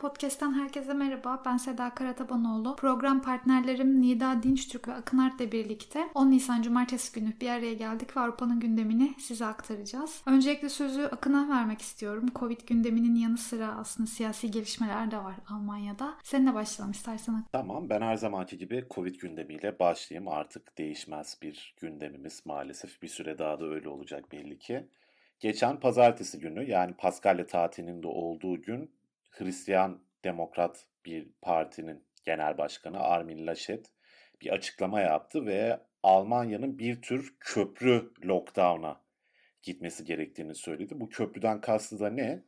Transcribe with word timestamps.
Podcast'ten 0.00 0.52
herkese 0.52 0.94
merhaba. 0.94 1.42
Ben 1.46 1.56
Seda 1.56 1.94
Karatabanoğlu. 1.94 2.76
Program 2.76 3.22
partnerlerim 3.22 4.02
Nida 4.02 4.42
Dinçtürk 4.42 4.88
ve 4.88 4.92
Akın 4.92 5.18
Art'la 5.18 5.52
birlikte 5.52 6.08
10 6.14 6.30
Nisan 6.30 6.62
Cumartesi 6.62 7.20
günü 7.20 7.40
bir 7.40 7.48
araya 7.48 7.74
geldik 7.74 8.16
ve 8.16 8.20
Avrupa'nın 8.20 8.60
gündemini 8.60 9.14
size 9.18 9.46
aktaracağız. 9.46 10.22
Öncelikle 10.26 10.68
sözü 10.68 11.02
Akın'a 11.02 11.48
vermek 11.48 11.80
istiyorum. 11.80 12.26
Covid 12.34 12.60
gündeminin 12.66 13.14
yanı 13.14 13.38
sıra 13.38 13.76
aslında 13.78 14.06
siyasi 14.06 14.50
gelişmeler 14.50 15.10
de 15.10 15.16
var 15.16 15.34
Almanya'da. 15.50 16.14
Seninle 16.22 16.54
başlayalım 16.54 16.92
istersen. 16.92 17.44
Tamam 17.52 17.88
ben 17.88 18.00
her 18.00 18.16
zamanki 18.16 18.58
gibi 18.58 18.86
Covid 18.90 19.14
gündemiyle 19.14 19.78
başlayayım. 19.78 20.28
Artık 20.28 20.78
değişmez 20.78 21.38
bir 21.42 21.74
gündemimiz 21.80 22.46
maalesef. 22.46 23.02
Bir 23.02 23.08
süre 23.08 23.38
daha 23.38 23.60
da 23.60 23.66
öyle 23.66 23.88
olacak 23.88 24.32
belli 24.32 24.58
ki. 24.58 24.88
Geçen 25.40 25.80
pazartesi 25.80 26.38
günü 26.38 26.70
yani 26.70 26.94
Paskalya 26.94 27.46
tatilinin 27.46 28.02
de 28.02 28.06
olduğu 28.06 28.62
gün 28.62 28.90
Hristiyan 29.30 30.02
Demokrat 30.24 30.86
bir 31.04 31.28
partinin 31.42 32.04
genel 32.24 32.58
başkanı 32.58 33.00
Armin 33.00 33.46
Laschet 33.46 33.86
bir 34.40 34.50
açıklama 34.50 35.00
yaptı 35.00 35.46
ve 35.46 35.80
Almanya'nın 36.02 36.78
bir 36.78 37.02
tür 37.02 37.36
köprü 37.40 38.12
lockdown'a 38.24 39.00
gitmesi 39.62 40.04
gerektiğini 40.04 40.54
söyledi. 40.54 41.00
Bu 41.00 41.08
köprüden 41.08 41.60
kastı 41.60 42.00
da 42.00 42.10
ne? 42.10 42.42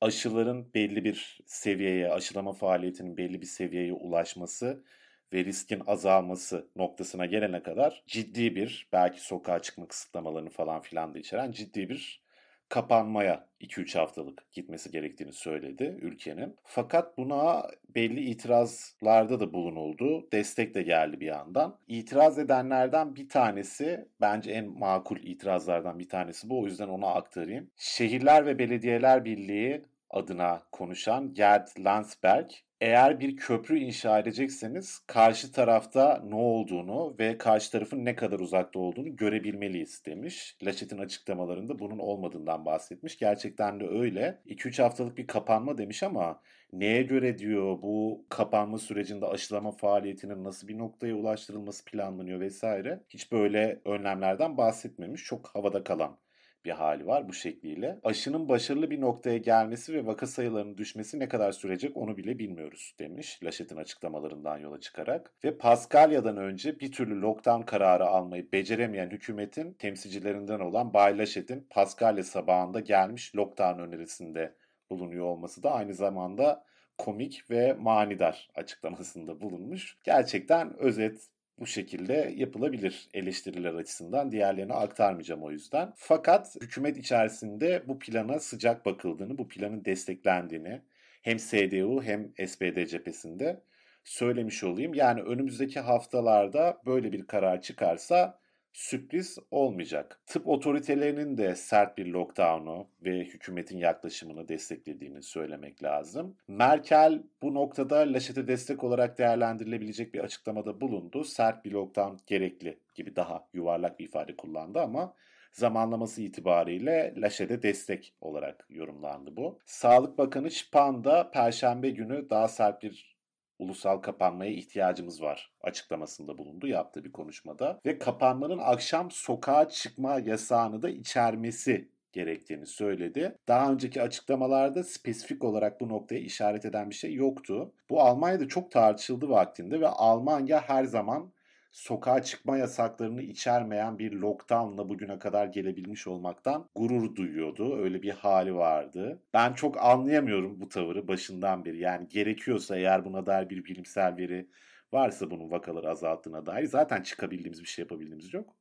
Aşıların 0.00 0.74
belli 0.74 1.04
bir 1.04 1.40
seviyeye, 1.46 2.10
aşılama 2.10 2.52
faaliyetinin 2.52 3.16
belli 3.16 3.40
bir 3.40 3.46
seviyeye 3.46 3.92
ulaşması 3.92 4.84
ve 5.32 5.44
riskin 5.44 5.82
azalması 5.86 6.70
noktasına 6.76 7.26
gelene 7.26 7.62
kadar 7.62 8.04
ciddi 8.06 8.56
bir 8.56 8.88
belki 8.92 9.20
sokağa 9.20 9.62
çıkma 9.62 9.88
kısıtlamalarını 9.88 10.50
falan 10.50 10.80
filan 10.80 11.14
da 11.14 11.18
içeren 11.18 11.52
ciddi 11.52 11.88
bir 11.88 12.25
kapanmaya 12.68 13.46
2-3 13.60 13.98
haftalık 13.98 14.52
gitmesi 14.52 14.90
gerektiğini 14.90 15.32
söyledi 15.32 15.98
ülkenin. 16.02 16.56
Fakat 16.64 17.18
buna 17.18 17.66
belli 17.94 18.20
itirazlarda 18.20 19.40
da 19.40 19.52
bulunuldu. 19.52 20.28
Destek 20.32 20.74
de 20.74 20.82
geldi 20.82 21.20
bir 21.20 21.26
yandan. 21.26 21.78
İtiraz 21.88 22.38
edenlerden 22.38 23.16
bir 23.16 23.28
tanesi, 23.28 24.08
bence 24.20 24.50
en 24.50 24.78
makul 24.78 25.16
itirazlardan 25.16 25.98
bir 25.98 26.08
tanesi 26.08 26.50
bu. 26.50 26.60
O 26.60 26.66
yüzden 26.66 26.88
ona 26.88 27.06
aktarayım. 27.06 27.70
Şehirler 27.76 28.46
ve 28.46 28.58
Belediyeler 28.58 29.24
Birliği 29.24 29.84
adına 30.10 30.62
konuşan 30.72 31.34
Gerd 31.34 31.68
Landsberg, 31.78 32.50
eğer 32.80 33.20
bir 33.20 33.36
köprü 33.36 33.78
inşa 33.78 34.18
edecekseniz 34.18 34.98
karşı 35.06 35.52
tarafta 35.52 36.22
ne 36.24 36.34
olduğunu 36.34 37.16
ve 37.18 37.38
karşı 37.38 37.72
tarafın 37.72 38.04
ne 38.04 38.16
kadar 38.16 38.40
uzakta 38.40 38.78
olduğunu 38.78 39.16
görebilmeliyiz 39.16 40.04
demiş. 40.06 40.56
Laşet'in 40.64 40.98
açıklamalarında 40.98 41.78
bunun 41.78 41.98
olmadığından 41.98 42.64
bahsetmiş. 42.64 43.18
Gerçekten 43.18 43.80
de 43.80 43.88
öyle. 43.88 44.42
2-3 44.46 44.82
haftalık 44.82 45.18
bir 45.18 45.26
kapanma 45.26 45.78
demiş 45.78 46.02
ama 46.02 46.40
neye 46.72 47.02
göre 47.02 47.38
diyor 47.38 47.82
bu 47.82 48.26
kapanma 48.28 48.78
sürecinde 48.78 49.26
aşılama 49.26 49.72
faaliyetinin 49.72 50.44
nasıl 50.44 50.68
bir 50.68 50.78
noktaya 50.78 51.14
ulaştırılması 51.14 51.84
planlanıyor 51.84 52.40
vesaire. 52.40 53.04
Hiç 53.08 53.32
böyle 53.32 53.80
önlemlerden 53.84 54.56
bahsetmemiş. 54.56 55.24
Çok 55.24 55.46
havada 55.54 55.84
kalan 55.84 56.18
bir 56.66 56.70
hali 56.70 57.06
var 57.06 57.28
bu 57.28 57.32
şekliyle. 57.32 57.98
Aşının 58.02 58.48
başarılı 58.48 58.90
bir 58.90 59.00
noktaya 59.00 59.38
gelmesi 59.38 59.94
ve 59.94 60.06
vaka 60.06 60.26
sayılarının 60.26 60.78
düşmesi 60.78 61.18
ne 61.18 61.28
kadar 61.28 61.52
sürecek 61.52 61.96
onu 61.96 62.16
bile 62.16 62.38
bilmiyoruz 62.38 62.94
demiş 62.98 63.40
Laşet'in 63.44 63.76
açıklamalarından 63.76 64.58
yola 64.58 64.80
çıkarak. 64.80 65.34
Ve 65.44 65.58
Paskalya'dan 65.58 66.36
önce 66.36 66.80
bir 66.80 66.92
türlü 66.92 67.20
lockdown 67.20 67.62
kararı 67.62 68.06
almayı 68.06 68.52
beceremeyen 68.52 69.10
hükümetin 69.10 69.72
temsilcilerinden 69.72 70.60
olan 70.60 70.94
Bay 70.94 71.18
Laşet'in 71.18 71.66
Paskalya 71.70 72.24
sabahında 72.24 72.80
gelmiş 72.80 73.36
lockdown 73.36 73.80
önerisinde 73.80 74.54
bulunuyor 74.90 75.24
olması 75.24 75.62
da 75.62 75.72
aynı 75.72 75.94
zamanda 75.94 76.64
komik 76.98 77.50
ve 77.50 77.72
manidar 77.72 78.48
açıklamasında 78.54 79.40
bulunmuş. 79.40 79.98
Gerçekten 80.04 80.78
özet 80.78 81.28
bu 81.58 81.66
şekilde 81.66 82.32
yapılabilir 82.36 83.08
eleştiriler 83.14 83.74
açısından. 83.74 84.32
Diğerlerini 84.32 84.74
aktarmayacağım 84.74 85.42
o 85.42 85.50
yüzden. 85.50 85.92
Fakat 85.96 86.56
hükümet 86.60 86.96
içerisinde 86.96 87.82
bu 87.88 87.98
plana 87.98 88.40
sıcak 88.40 88.86
bakıldığını, 88.86 89.38
bu 89.38 89.48
planın 89.48 89.84
desteklendiğini 89.84 90.82
hem 91.22 91.36
CDU 91.36 92.02
hem 92.02 92.32
SPD 92.46 92.86
cephesinde 92.86 93.60
söylemiş 94.04 94.64
olayım. 94.64 94.94
Yani 94.94 95.22
önümüzdeki 95.22 95.80
haftalarda 95.80 96.80
böyle 96.86 97.12
bir 97.12 97.26
karar 97.26 97.62
çıkarsa 97.62 98.38
sürpriz 98.76 99.38
olmayacak. 99.50 100.20
Tıp 100.26 100.48
otoritelerinin 100.48 101.38
de 101.38 101.56
sert 101.56 101.98
bir 101.98 102.06
lockdown'u 102.06 102.86
ve 103.04 103.24
hükümetin 103.24 103.78
yaklaşımını 103.78 104.48
desteklediğini 104.48 105.22
söylemek 105.22 105.82
lazım. 105.82 106.36
Merkel 106.48 107.22
bu 107.42 107.54
noktada 107.54 108.12
Laşet'e 108.12 108.48
destek 108.48 108.84
olarak 108.84 109.18
değerlendirilebilecek 109.18 110.14
bir 110.14 110.20
açıklamada 110.20 110.80
bulundu. 110.80 111.24
Sert 111.24 111.64
bir 111.64 111.72
lockdown 111.72 112.16
gerekli 112.26 112.78
gibi 112.94 113.16
daha 113.16 113.48
yuvarlak 113.52 113.98
bir 113.98 114.04
ifade 114.04 114.36
kullandı 114.36 114.80
ama 114.80 115.14
zamanlaması 115.52 116.22
itibariyle 116.22 117.14
Laşet'e 117.16 117.62
destek 117.62 118.14
olarak 118.20 118.66
yorumlandı 118.70 119.36
bu. 119.36 119.58
Sağlık 119.66 120.18
Bakanı 120.18 120.50
Spahn 120.50 121.04
da 121.04 121.30
Perşembe 121.30 121.90
günü 121.90 122.30
daha 122.30 122.48
sert 122.48 122.82
bir 122.82 123.15
ulusal 123.58 123.98
kapanmaya 123.98 124.50
ihtiyacımız 124.50 125.22
var 125.22 125.52
açıklamasında 125.60 126.38
bulundu 126.38 126.66
yaptığı 126.66 127.04
bir 127.04 127.12
konuşmada 127.12 127.80
ve 127.86 127.98
kapanmanın 127.98 128.58
akşam 128.58 129.10
sokağa 129.10 129.68
çıkma 129.68 130.18
yasağını 130.18 130.82
da 130.82 130.90
içermesi 130.90 131.88
gerektiğini 132.12 132.66
söyledi. 132.66 133.38
Daha 133.48 133.72
önceki 133.72 134.02
açıklamalarda 134.02 134.84
spesifik 134.84 135.44
olarak 135.44 135.80
bu 135.80 135.88
noktaya 135.88 136.20
işaret 136.20 136.64
eden 136.64 136.90
bir 136.90 136.94
şey 136.94 137.14
yoktu. 137.14 137.72
Bu 137.90 138.00
Almanya'da 138.00 138.48
çok 138.48 138.70
tartışıldı 138.70 139.28
vaktinde 139.28 139.80
ve 139.80 139.88
Almanya 139.88 140.60
her 140.60 140.84
zaman 140.84 141.32
sokağa 141.70 142.22
çıkma 142.22 142.56
yasaklarını 142.56 143.22
içermeyen 143.22 143.98
bir 143.98 144.12
lockdownla 144.12 144.88
bugüne 144.88 145.18
kadar 145.18 145.46
gelebilmiş 145.46 146.06
olmaktan 146.06 146.68
gurur 146.74 147.14
duyuyordu. 147.16 147.76
Öyle 147.78 148.02
bir 148.02 148.10
hali 148.10 148.54
vardı. 148.54 149.22
Ben 149.34 149.52
çok 149.52 149.84
anlayamıyorum 149.84 150.60
bu 150.60 150.68
tavırı 150.68 151.08
başından 151.08 151.64
beri. 151.64 151.78
Yani 151.78 152.08
gerekiyorsa 152.08 152.76
eğer 152.76 153.04
buna 153.04 153.26
dair 153.26 153.50
bir 153.50 153.64
bilimsel 153.64 154.16
veri 154.16 154.48
varsa 154.92 155.30
bunun 155.30 155.50
vakaları 155.50 155.90
azalttığına 155.90 156.46
dair 156.46 156.64
zaten 156.64 157.02
çıkabildiğimiz 157.02 157.60
bir 157.62 157.68
şey 157.68 157.82
yapabildiğimiz 157.82 158.34
yok. 158.34 158.56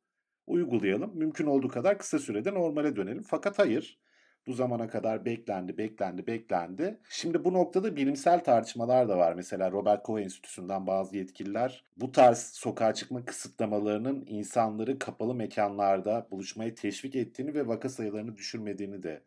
Uygulayalım. 0.47 1.17
Mümkün 1.17 1.45
olduğu 1.45 1.67
kadar 1.67 1.97
kısa 1.99 2.19
sürede 2.19 2.53
normale 2.53 2.95
dönelim. 2.95 3.23
Fakat 3.23 3.59
hayır. 3.59 3.99
Bu 4.47 4.53
zamana 4.53 4.87
kadar 4.87 5.25
beklendi, 5.25 5.77
beklendi, 5.77 6.27
beklendi. 6.27 6.99
Şimdi 7.09 7.43
bu 7.45 7.53
noktada 7.53 7.95
bilimsel 7.95 8.43
tartışmalar 8.43 9.09
da 9.09 9.17
var. 9.17 9.33
Mesela 9.33 9.71
Robert 9.71 10.03
Koch 10.03 10.21
Enstitüsü'nden 10.21 10.87
bazı 10.87 11.17
yetkililer 11.17 11.83
bu 11.97 12.11
tarz 12.11 12.37
sokağa 12.37 12.93
çıkma 12.93 13.25
kısıtlamalarının 13.25 14.25
insanları 14.27 14.99
kapalı 14.99 15.35
mekanlarda 15.35 16.27
buluşmaya 16.31 16.75
teşvik 16.75 17.15
ettiğini 17.15 17.53
ve 17.53 17.67
vaka 17.67 17.89
sayılarını 17.89 18.35
düşürmediğini 18.35 19.03
de 19.03 19.23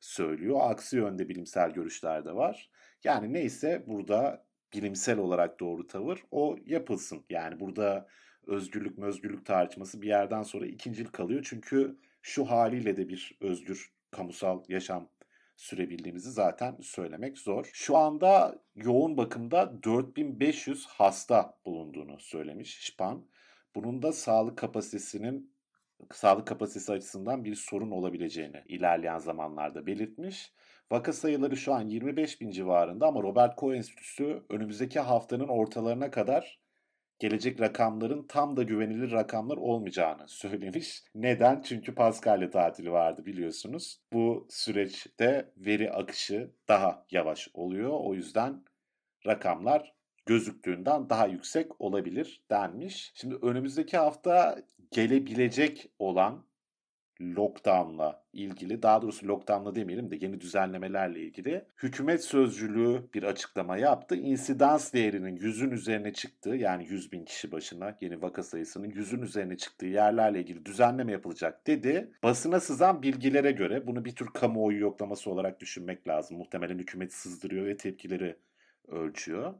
söylüyor. 0.00 0.58
Aksi 0.62 0.96
yönde 0.96 1.28
bilimsel 1.28 1.70
görüşler 1.70 2.24
de 2.24 2.34
var. 2.36 2.70
Yani 3.04 3.32
neyse 3.32 3.84
burada 3.86 4.44
bilimsel 4.74 5.18
olarak 5.18 5.60
doğru 5.60 5.86
tavır 5.86 6.22
o 6.30 6.56
yapılsın. 6.66 7.24
Yani 7.30 7.60
burada 7.60 8.08
özgürlük 8.46 8.98
özgürlük 8.98 9.46
tartışması 9.46 10.02
bir 10.02 10.08
yerden 10.08 10.42
sonra 10.42 10.66
ikincil 10.66 11.06
kalıyor. 11.06 11.40
Çünkü 11.44 11.96
şu 12.22 12.44
haliyle 12.44 12.96
de 12.96 13.08
bir 13.08 13.38
özgür 13.40 13.92
kamusal 14.10 14.64
yaşam 14.68 15.08
sürebildiğimizi 15.56 16.30
zaten 16.30 16.76
söylemek 16.82 17.38
zor. 17.38 17.70
Şu 17.72 17.96
anda 17.96 18.62
yoğun 18.74 19.16
bakımda 19.16 19.82
4500 19.82 20.86
hasta 20.86 21.58
bulunduğunu 21.64 22.20
söylemiş 22.20 22.80
Şpan. 22.80 23.26
Bunun 23.74 24.02
da 24.02 24.12
sağlık 24.12 24.58
kapasitesinin 24.58 25.54
sağlık 26.12 26.46
kapasitesi 26.46 26.92
açısından 26.92 27.44
bir 27.44 27.54
sorun 27.54 27.90
olabileceğini 27.90 28.62
ilerleyen 28.66 29.18
zamanlarda 29.18 29.86
belirtmiş. 29.86 30.52
Vaka 30.90 31.12
sayıları 31.12 31.56
şu 31.56 31.74
an 31.74 31.88
25 31.88 32.40
bin 32.40 32.50
civarında 32.50 33.06
ama 33.06 33.22
Robert 33.22 33.56
Koch 33.56 33.76
Enstitüsü 33.76 34.42
önümüzdeki 34.48 35.00
haftanın 35.00 35.48
ortalarına 35.48 36.10
kadar 36.10 36.59
gelecek 37.20 37.60
rakamların 37.60 38.26
tam 38.26 38.56
da 38.56 38.62
güvenilir 38.62 39.12
rakamlar 39.12 39.56
olmayacağını 39.56 40.24
söylemiş. 40.28 41.02
Neden? 41.14 41.62
Çünkü 41.62 41.94
Paskalya 41.94 42.50
tatili 42.50 42.92
vardı 42.92 43.26
biliyorsunuz. 43.26 44.00
Bu 44.12 44.46
süreçte 44.50 45.52
veri 45.56 45.92
akışı 45.92 46.50
daha 46.68 47.06
yavaş 47.10 47.48
oluyor. 47.54 47.90
O 47.92 48.14
yüzden 48.14 48.64
rakamlar 49.26 49.94
gözüktüğünden 50.26 51.10
daha 51.10 51.26
yüksek 51.26 51.80
olabilir 51.80 52.42
denmiş. 52.50 53.12
Şimdi 53.14 53.34
önümüzdeki 53.42 53.96
hafta 53.96 54.58
gelebilecek 54.90 55.90
olan 55.98 56.44
lockdown'la 57.20 58.22
ilgili, 58.32 58.82
daha 58.82 59.02
doğrusu 59.02 59.28
lockdown'la 59.28 59.74
demeyelim 59.74 60.10
de 60.10 60.16
yeni 60.20 60.40
düzenlemelerle 60.40 61.20
ilgili 61.20 61.64
hükümet 61.82 62.24
sözcülüğü 62.24 63.02
bir 63.14 63.22
açıklama 63.22 63.76
yaptı. 63.76 64.16
İnsidans 64.16 64.92
değerinin 64.92 65.36
yüzün 65.36 65.70
üzerine 65.70 66.12
çıktığı 66.12 66.50
yani 66.50 66.86
100 66.88 67.12
bin 67.12 67.24
kişi 67.24 67.52
başına 67.52 67.96
yeni 68.00 68.22
vaka 68.22 68.42
sayısının 68.42 68.90
yüzün 68.90 69.22
üzerine 69.22 69.56
çıktığı 69.56 69.86
yerlerle 69.86 70.40
ilgili 70.40 70.64
düzenleme 70.64 71.12
yapılacak 71.12 71.66
dedi. 71.66 72.10
Basına 72.22 72.60
sızan 72.60 73.02
bilgilere 73.02 73.52
göre 73.52 73.86
bunu 73.86 74.04
bir 74.04 74.14
tür 74.14 74.26
kamuoyu 74.26 74.80
yoklaması 74.80 75.30
olarak 75.30 75.60
düşünmek 75.60 76.08
lazım. 76.08 76.38
Muhtemelen 76.38 76.78
hükümet 76.78 77.12
sızdırıyor 77.12 77.66
ve 77.66 77.76
tepkileri 77.76 78.36
ölçüyor. 78.88 79.54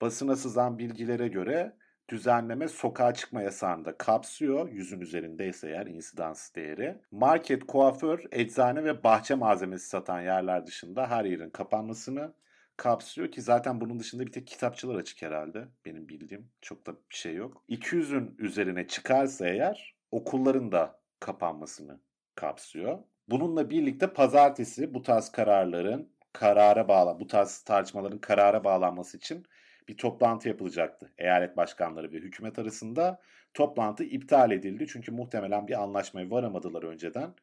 Basına 0.00 0.36
sızan 0.36 0.78
bilgilere 0.78 1.28
göre 1.28 1.72
düzenleme 2.12 2.68
sokağa 2.68 3.14
çıkma 3.14 3.42
yasağını 3.42 3.84
da 3.84 3.98
kapsıyor. 3.98 4.68
Yüzün 4.68 5.00
üzerindeyse 5.00 5.68
eğer 5.68 5.86
insidans 5.86 6.54
değeri. 6.54 6.98
Market, 7.10 7.66
kuaför, 7.66 8.24
eczane 8.32 8.84
ve 8.84 9.04
bahçe 9.04 9.34
malzemesi 9.34 9.88
satan 9.88 10.20
yerler 10.20 10.66
dışında 10.66 11.10
her 11.10 11.24
yerin 11.24 11.50
kapanmasını 11.50 12.34
kapsıyor 12.76 13.32
ki 13.32 13.42
zaten 13.42 13.80
bunun 13.80 13.98
dışında 14.00 14.26
bir 14.26 14.32
tek 14.32 14.46
kitapçılar 14.46 14.94
açık 14.94 15.22
herhalde 15.22 15.68
benim 15.84 16.08
bildiğim. 16.08 16.50
Çok 16.60 16.86
da 16.86 16.92
bir 16.92 17.14
şey 17.14 17.34
yok. 17.34 17.64
200'ün 17.68 18.34
üzerine 18.38 18.86
çıkarsa 18.86 19.48
eğer 19.48 19.96
okulların 20.10 20.72
da 20.72 21.00
kapanmasını 21.20 22.00
kapsıyor. 22.34 22.98
Bununla 23.28 23.70
birlikte 23.70 24.12
pazartesi 24.12 24.94
bu 24.94 25.02
tarz 25.02 25.32
kararların 25.32 26.12
karara 26.32 26.88
bağlan, 26.88 27.20
bu 27.20 27.26
tarz 27.26 27.58
tartışmaların 27.58 28.18
karara 28.18 28.64
bağlanması 28.64 29.16
için 29.16 29.46
bir 29.88 29.96
toplantı 29.96 30.48
yapılacaktı. 30.48 31.12
Eyalet 31.18 31.56
başkanları 31.56 32.12
ve 32.12 32.16
hükümet 32.16 32.58
arasında 32.58 33.20
toplantı 33.54 34.04
iptal 34.04 34.50
edildi. 34.50 34.86
Çünkü 34.88 35.12
muhtemelen 35.12 35.68
bir 35.68 35.82
anlaşmaya 35.82 36.30
varamadılar 36.30 36.82
önceden. 36.82 37.34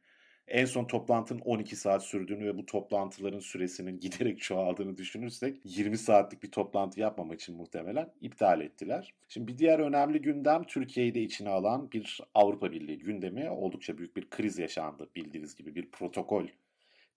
En 0.50 0.66
son 0.66 0.86
toplantının 0.86 1.40
12 1.40 1.76
saat 1.76 2.04
sürdüğünü 2.04 2.46
ve 2.46 2.58
bu 2.58 2.66
toplantıların 2.66 3.40
süresinin 3.40 4.00
giderek 4.00 4.42
çoğaldığını 4.42 4.98
düşünürsek 4.98 5.58
20 5.64 5.98
saatlik 5.98 6.44
bir 6.44 6.52
toplantı 6.52 7.00
yapmamak 7.00 7.42
için 7.42 7.58
muhtemelen 7.58 8.10
iptal 8.22 8.62
ettiler. 8.62 9.14
Şimdi 9.28 9.48
bir 9.48 9.58
diğer 9.58 9.80
önemli 9.80 10.22
gündem 10.22 10.64
Türkiye'yi 10.64 11.16
de 11.16 11.22
içine 11.22 11.50
alan 11.50 11.92
bir 11.92 12.22
Avrupa 12.34 12.72
Birliği 12.72 13.00
gündemi. 13.00 13.50
Oldukça 13.50 13.98
büyük 13.98 14.16
bir 14.16 14.30
kriz 14.30 14.60
yaşandı 14.60 15.10
bildiğiniz 15.16 15.56
gibi 15.56 15.76
bir 15.76 15.92
protokol 15.92 16.48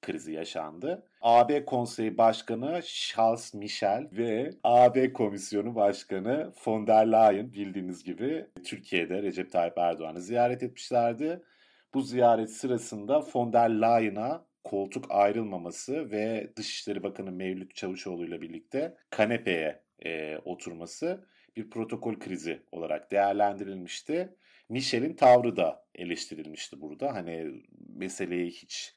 krizi 0.02 0.32
yaşandı. 0.32 1.06
AB 1.20 1.64
Konseyi 1.64 2.19
Başkanı 2.19 2.81
Charles 2.84 3.54
Michel 3.54 4.08
ve 4.12 4.50
AB 4.64 5.12
Komisyonu 5.12 5.75
Başkanı 5.75 6.52
von 6.66 6.87
der 6.87 7.06
Leyen 7.06 7.52
bildiğiniz 7.52 8.04
gibi 8.04 8.46
Türkiye'de 8.64 9.22
Recep 9.22 9.52
Tayyip 9.52 9.78
Erdoğan'ı 9.78 10.20
ziyaret 10.20 10.62
etmişlerdi. 10.62 11.43
Bu 11.94 12.02
ziyaret 12.02 12.50
sırasında 12.50 13.25
von 13.34 13.52
der 13.52 13.70
Leyen'a 13.70 14.46
koltuk 14.64 15.04
ayrılmaması 15.10 16.10
ve 16.10 16.52
Dışişleri 16.56 17.02
Bakanı 17.02 17.32
Mevlüt 17.32 17.75
Çavuşoğlu 17.75 18.25
ile 18.25 18.40
birlikte 18.40 18.96
kanepeye 19.10 19.82
e, 20.05 20.38
oturması 20.44 21.26
bir 21.56 21.70
protokol 21.70 22.19
krizi 22.19 22.62
olarak 22.72 23.10
değerlendirilmişti. 23.10 24.37
Michel'in 24.69 25.14
tavrı 25.14 25.56
da 25.56 25.84
eleştirilmişti 25.94 26.81
burada. 26.81 27.14
Hani 27.14 27.62
meseleyi 27.94 28.50
hiç 28.50 28.94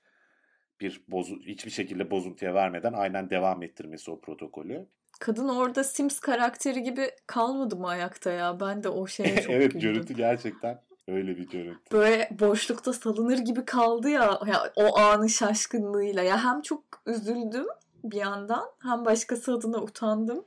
bir 0.82 1.04
bozu 1.08 1.40
hiçbir 1.42 1.72
şekilde 1.72 2.12
bozuntuya 2.12 2.54
vermeden 2.54 2.94
aynen 2.94 3.30
devam 3.30 3.64
ettirmesi 3.64 4.12
o 4.12 4.20
protokolü. 4.20 4.86
Kadın 5.20 5.48
orada 5.50 5.84
Sims 5.84 6.20
karakteri 6.20 6.84
gibi 6.84 7.12
kalmadı 7.28 7.76
mı 7.76 7.88
ayakta 7.88 8.32
ya? 8.32 8.60
Ben 8.60 8.84
de 8.84 8.90
o 8.90 9.08
şeye 9.08 9.36
çok 9.42 9.50
Evet 9.52 9.72
güldüm. 9.74 9.80
görüntü 9.80 10.14
gerçekten 10.14 10.82
öyle 11.08 11.38
bir 11.38 11.50
görüntü. 11.50 11.80
Böyle 11.92 12.30
boşlukta 12.40 12.94
salınır 12.94 13.38
gibi 13.38 13.66
kaldı 13.66 14.10
ya, 14.10 14.40
ya 14.48 14.72
o 14.76 14.98
anın 15.00 15.28
şaşkınlığıyla. 15.28 16.24
Ya 16.24 16.44
hem 16.44 16.62
çok 16.62 16.84
üzüldüm 17.06 17.66
bir 18.04 18.18
yandan 18.18 18.66
hem 18.84 19.06
başkası 19.06 19.54
adına 19.54 19.78
utandım 19.82 20.46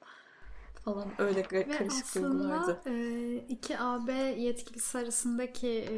falan 0.94 1.08
öyle 1.18 1.42
Ve 1.52 1.68
karışık 1.68 1.90
aslında 1.90 2.32
duygulardı. 2.32 2.80
e, 2.86 3.36
iki 3.48 3.78
AB 3.78 4.12
yetkilisi 4.12 4.98
arasındaki 4.98 5.68
e, 5.68 5.96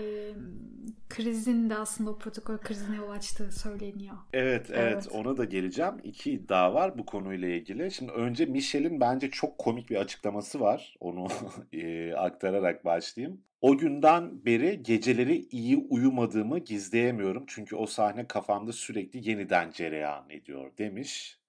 krizin 1.08 1.70
de 1.70 1.76
aslında 1.76 2.10
o 2.10 2.18
protokol 2.18 2.58
krizine 2.58 2.96
yol 2.96 3.10
açtığı 3.10 3.52
söyleniyor. 3.52 4.16
Evet, 4.32 4.66
evet 4.70 4.92
Evet. 4.92 5.08
ona 5.12 5.36
da 5.36 5.44
geleceğim. 5.44 5.94
İki 6.04 6.32
iddia 6.32 6.74
var 6.74 6.98
bu 6.98 7.06
konuyla 7.06 7.48
ilgili. 7.48 7.90
Şimdi 7.92 8.12
önce 8.12 8.46
Michel'in 8.46 9.00
bence 9.00 9.30
çok 9.30 9.58
komik 9.58 9.90
bir 9.90 9.96
açıklaması 9.96 10.60
var. 10.60 10.96
Onu 11.00 11.26
e, 11.72 12.12
aktararak 12.14 12.84
başlayayım. 12.84 13.40
O 13.60 13.78
günden 13.78 14.44
beri 14.44 14.82
geceleri 14.82 15.36
iyi 15.50 15.76
uyumadığımı 15.76 16.58
gizleyemiyorum. 16.58 17.44
Çünkü 17.46 17.76
o 17.76 17.86
sahne 17.86 18.26
kafamda 18.26 18.72
sürekli 18.72 19.30
yeniden 19.30 19.70
cereyan 19.70 20.30
ediyor 20.30 20.70
demiş. 20.78 21.40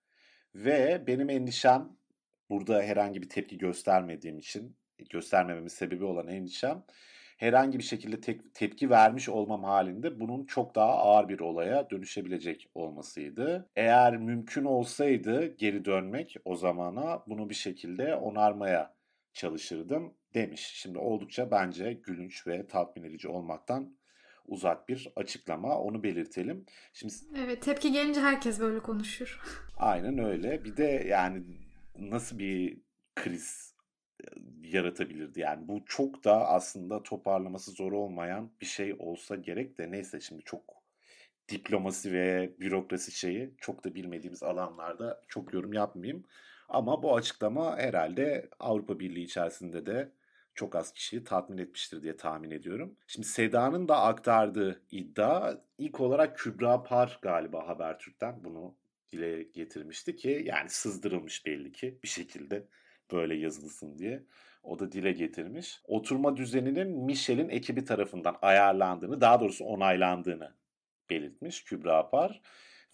Ve 0.56 1.04
benim 1.08 1.30
endişem 1.30 1.90
burada 2.52 2.82
herhangi 2.82 3.22
bir 3.22 3.30
tepki 3.30 3.58
göstermediğim 3.58 4.38
için 4.38 4.78
göstermememin 5.10 5.68
sebebi 5.68 6.04
olan 6.04 6.28
endişem 6.28 6.84
herhangi 7.38 7.78
bir 7.78 7.84
şekilde 7.84 8.22
tek, 8.22 8.56
tepki 8.56 8.90
vermiş 8.90 9.30
olmam 9.30 9.64
halinde 9.64 10.20
bunun 10.20 10.46
çok 10.46 10.76
daha 10.76 10.94
ağır 10.94 11.30
bir 11.30 11.40
olaya 11.40 11.90
dönüşebilecek 11.90 12.70
olmasıydı. 12.76 13.70
Eğer 13.76 14.18
mümkün 14.18 14.66
olsaydı 14.66 15.56
geri 15.58 15.86
dönmek 15.86 16.36
o 16.46 16.56
zamana 16.56 17.24
bunu 17.28 17.50
bir 17.50 17.56
şekilde 17.56 18.16
onarmaya 18.16 18.94
çalışırdım 19.34 20.14
demiş. 20.34 20.72
Şimdi 20.74 20.98
oldukça 20.98 21.52
bence 21.52 21.94
gülünç 21.94 22.48
ve 22.48 22.68
tatmin 22.68 23.04
edici 23.04 23.28
olmaktan 23.28 23.96
uzak 24.46 24.90
bir 24.90 25.12
açıklama 25.16 25.80
onu 25.80 26.04
belirtelim. 26.04 26.66
Şimdi 26.94 27.14
Evet 27.38 27.62
tepki 27.62 27.92
gelince 27.92 28.22
herkes 28.22 28.60
böyle 28.60 28.80
konuşur. 28.80 29.40
Aynen 29.78 30.18
öyle. 30.18 30.64
Bir 30.64 30.78
de 30.78 31.06
yani 31.08 31.44
nasıl 32.00 32.40
bir 32.40 32.82
kriz 33.16 33.76
yaratabilirdi 34.62 35.40
yani 35.40 35.68
bu 35.68 35.84
çok 35.86 36.24
da 36.24 36.48
aslında 36.48 37.04
toparlaması 37.04 37.72
zor 37.72 37.92
olmayan 37.92 38.52
bir 38.62 38.66
şey 38.66 38.96
olsa 39.00 39.36
gerek 39.36 39.78
de 39.78 39.92
neyse 39.92 40.20
şimdi 40.20 40.44
çok 40.44 40.82
diplomasi 41.50 42.14
ve 42.14 42.52
bürokrasi 42.60 43.12
şeyi 43.12 43.54
çok 43.58 43.84
da 43.84 43.96
bilmediğimiz 43.96 44.44
alanlarda 44.44 45.22
çok 45.28 45.54
yorum 45.54 45.74
yapmayayım. 45.74 46.26
Ama 46.70 47.04
bu 47.04 47.16
açıklama 47.16 47.78
herhalde 47.78 48.50
Avrupa 48.60 49.00
Birliği 49.00 49.24
içerisinde 49.24 49.86
de 49.86 50.12
çok 50.56 50.76
az 50.76 50.94
kişiyi 50.94 51.24
tatmin 51.24 51.58
etmiştir 51.58 52.04
diye 52.04 52.18
tahmin 52.18 52.52
ediyorum. 52.52 52.98
Şimdi 53.08 53.28
Seda'nın 53.28 53.88
da 53.88 54.02
aktardığı 54.02 54.82
iddia 54.92 55.58
ilk 55.78 56.00
olarak 56.00 56.38
Kübra 56.38 56.84
Par 56.84 57.20
galiba 57.22 57.68
Habertürk'ten 57.68 58.44
bunu 58.44 58.76
dile 59.12 59.44
getirmişti 59.44 60.16
ki 60.16 60.44
yani 60.46 60.70
sızdırılmış 60.70 61.46
belli 61.46 61.72
ki 61.72 62.00
bir 62.04 62.08
şekilde 62.08 62.68
böyle 63.12 63.36
yazılsın 63.36 63.98
diye. 63.98 64.24
O 64.64 64.80
da 64.80 64.92
dile 64.92 65.12
getirmiş. 65.12 65.82
Oturma 65.88 66.38
düzeninin 66.38 67.06
Michel'in 67.06 67.50
ekibi 67.50 67.86
tarafından 67.86 68.38
ayarlandığını, 68.42 69.22
daha 69.22 69.40
doğrusu 69.40 69.66
onaylandığını 69.66 70.56
belirtmiş 71.10 71.64
Kübra 71.64 72.10
Par. 72.10 72.42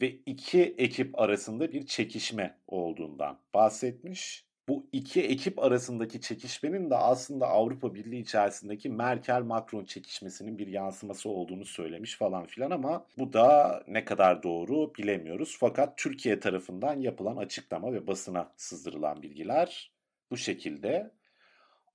Ve 0.02 0.10
iki 0.10 0.64
ekip 0.64 1.20
arasında 1.20 1.72
bir 1.72 1.86
çekişme 1.86 2.60
olduğundan 2.68 3.42
bahsetmiş. 3.54 4.47
Bu 4.68 4.88
iki 4.92 5.22
ekip 5.24 5.60
arasındaki 5.60 6.22
çekişmenin 6.22 6.90
de 6.90 6.96
aslında 6.96 7.48
Avrupa 7.48 7.94
Birliği 7.96 8.20
içerisindeki 8.22 8.90
Merkel-Macron 8.90 9.86
çekişmesinin 9.86 10.58
bir 10.58 10.68
yansıması 10.68 11.30
olduğunu 11.30 11.66
söylemiş 11.66 12.18
falan 12.18 12.46
filan 12.46 12.72
ama 12.72 13.06
bu 13.18 13.34
da 13.34 13.84
ne 13.88 14.06
kadar 14.06 14.44
doğru 14.44 14.96
bilemiyoruz. 14.96 15.58
Fakat 15.60 15.98
Türkiye 15.98 16.40
tarafından 16.40 17.00
yapılan 17.00 17.38
açıklama 17.38 17.94
ve 17.94 18.08
basına 18.08 18.52
sızdırılan 18.58 19.22
bilgiler 19.22 19.92
bu 20.32 20.38
şekilde. 20.38 21.12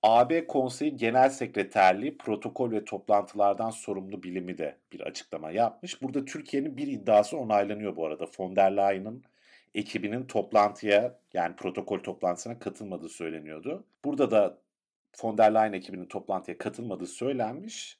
AB 0.03 0.47
Konseyi 0.47 0.97
Genel 0.97 1.29
Sekreterliği 1.29 2.17
protokol 2.17 2.71
ve 2.71 2.85
toplantılardan 2.85 3.69
sorumlu 3.69 4.23
bilimi 4.23 4.57
de 4.57 4.77
bir 4.91 5.01
açıklama 5.01 5.51
yapmış. 5.51 6.01
Burada 6.01 6.25
Türkiye'nin 6.25 6.77
bir 6.77 6.87
iddiası 6.87 7.37
onaylanıyor 7.37 7.95
bu 7.95 8.05
arada. 8.05 8.25
Von 8.39 8.55
der 8.55 8.77
Leyen'ın 8.77 9.23
ekibinin 9.75 10.25
toplantıya 10.25 11.19
yani 11.33 11.55
protokol 11.55 11.99
toplantısına 11.99 12.59
katılmadığı 12.59 13.09
söyleniyordu. 13.09 13.85
Burada 14.03 14.31
da 14.31 14.57
von 15.23 15.37
der 15.37 15.53
Leyen 15.53 15.73
ekibinin 15.73 16.05
toplantıya 16.05 16.57
katılmadığı 16.57 17.07
söylenmiş. 17.07 17.99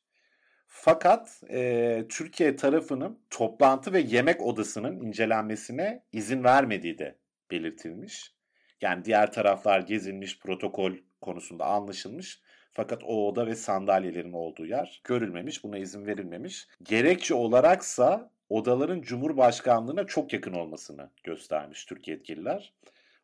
Fakat 0.67 1.43
e, 1.49 2.05
Türkiye 2.09 2.55
tarafının 2.55 3.19
toplantı 3.29 3.93
ve 3.93 3.99
yemek 3.99 4.41
odasının 4.41 5.01
incelenmesine 5.01 6.03
izin 6.11 6.43
vermediği 6.43 6.97
de 6.97 7.15
belirtilmiş. 7.51 8.33
Yani 8.81 9.05
diğer 9.05 9.31
taraflar 9.31 9.79
gezilmiş, 9.79 10.39
protokol 10.39 10.93
konusunda 11.21 11.65
anlaşılmış. 11.65 12.41
Fakat 12.71 13.03
o 13.03 13.27
oda 13.27 13.47
ve 13.47 13.55
sandalyelerin 13.55 14.33
olduğu 14.33 14.65
yer 14.65 15.01
görülmemiş, 15.03 15.63
buna 15.63 15.77
izin 15.77 16.05
verilmemiş. 16.05 16.67
Gerekçe 16.83 17.33
olaraksa 17.33 18.31
odaların 18.53 19.01
Cumhurbaşkanlığına 19.01 20.05
çok 20.05 20.33
yakın 20.33 20.53
olmasını 20.53 21.09
göstermiş 21.23 21.85
Türkiye 21.85 22.17
yetkililer. 22.17 22.73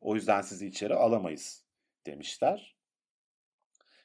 O 0.01 0.15
yüzden 0.15 0.41
sizi 0.41 0.67
içeri 0.67 0.93
alamayız 0.93 1.63
demişler. 2.05 2.75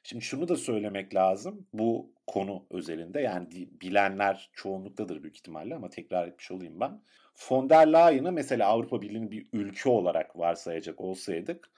Şimdi 0.03 0.23
şunu 0.23 0.47
da 0.47 0.55
söylemek 0.55 1.15
lazım. 1.15 1.67
Bu 1.73 2.13
konu 2.27 2.65
özelinde 2.69 3.21
yani 3.21 3.47
bilenler 3.81 4.49
çoğunluktadır 4.53 5.23
büyük 5.23 5.37
ihtimalle 5.37 5.75
ama 5.75 5.89
tekrar 5.89 6.27
etmiş 6.27 6.51
olayım 6.51 6.79
ben. 6.79 7.01
Von 7.49 7.69
der 7.69 7.87
Leyen'ı 7.87 8.31
mesela 8.31 8.67
Avrupa 8.67 9.01
Birliği'nin 9.01 9.31
bir 9.31 9.47
ülke 9.53 9.89
olarak 9.89 10.39
varsayacak 10.39 11.01
olsaydık 11.01 11.69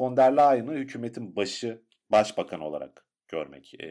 von 0.00 0.16
der 0.16 0.36
Leyen'ı 0.36 0.72
hükümetin 0.72 1.36
başı 1.36 1.82
başbakan 2.10 2.60
olarak 2.60 3.06
görmek 3.28 3.74
e, 3.80 3.88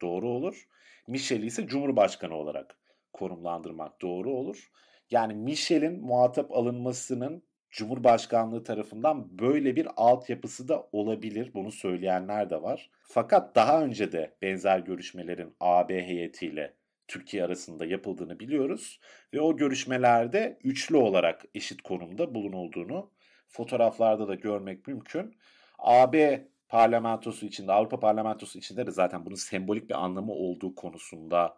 doğru 0.00 0.28
olur. 0.28 0.68
Michel'i 1.06 1.46
ise 1.46 1.66
cumhurbaşkanı 1.66 2.36
olarak 2.36 2.81
konumlandırmak 3.12 4.02
doğru 4.02 4.30
olur. 4.30 4.70
Yani 5.10 5.34
Michel'in 5.34 6.00
muhatap 6.00 6.52
alınmasının 6.52 7.42
Cumhurbaşkanlığı 7.72 8.64
tarafından 8.64 9.38
böyle 9.38 9.76
bir 9.76 9.88
altyapısı 9.96 10.68
da 10.68 10.88
olabilir. 10.92 11.54
Bunu 11.54 11.72
söyleyenler 11.72 12.50
de 12.50 12.62
var. 12.62 12.90
Fakat 13.02 13.56
daha 13.56 13.82
önce 13.82 14.12
de 14.12 14.36
benzer 14.42 14.78
görüşmelerin 14.78 15.56
AB 15.60 16.02
heyetiyle 16.02 16.74
Türkiye 17.08 17.44
arasında 17.44 17.86
yapıldığını 17.86 18.40
biliyoruz. 18.40 19.00
Ve 19.34 19.40
o 19.40 19.56
görüşmelerde 19.56 20.58
üçlü 20.64 20.96
olarak 20.96 21.44
eşit 21.54 21.82
konumda 21.82 22.34
bulunulduğunu 22.34 23.10
fotoğraflarda 23.48 24.28
da 24.28 24.34
görmek 24.34 24.86
mümkün. 24.86 25.36
AB 25.78 26.48
parlamentosu 26.68 27.46
içinde, 27.46 27.72
Avrupa 27.72 28.00
parlamentosu 28.00 28.58
içinde 28.58 28.86
de 28.86 28.90
zaten 28.90 29.26
bunun 29.26 29.34
sembolik 29.34 29.90
bir 29.90 30.04
anlamı 30.04 30.32
olduğu 30.32 30.74
konusunda 30.74 31.56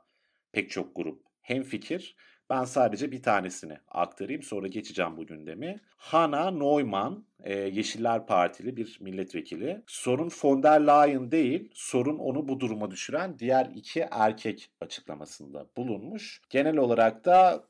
pek 0.52 0.70
çok 0.70 0.96
grup 0.96 1.33
hem 1.44 1.62
fikir. 1.62 2.16
Ben 2.50 2.64
sadece 2.64 3.12
bir 3.12 3.22
tanesini 3.22 3.78
aktarayım 3.88 4.42
sonra 4.42 4.66
geçeceğim 4.66 5.16
bu 5.16 5.26
gündemi. 5.26 5.80
Hana 5.96 6.50
Neumann, 6.50 7.26
e, 7.44 7.54
Yeşiller 7.54 8.26
Partili 8.26 8.76
bir 8.76 8.98
milletvekili. 9.00 9.82
Sorun 9.86 10.30
von 10.42 10.62
der 10.62 10.80
Leyen 10.80 11.30
değil, 11.30 11.70
sorun 11.74 12.18
onu 12.18 12.48
bu 12.48 12.60
duruma 12.60 12.90
düşüren 12.90 13.38
diğer 13.38 13.70
iki 13.74 14.06
erkek 14.10 14.70
açıklamasında 14.80 15.66
bulunmuş. 15.76 16.42
Genel 16.50 16.76
olarak 16.76 17.24
da 17.24 17.64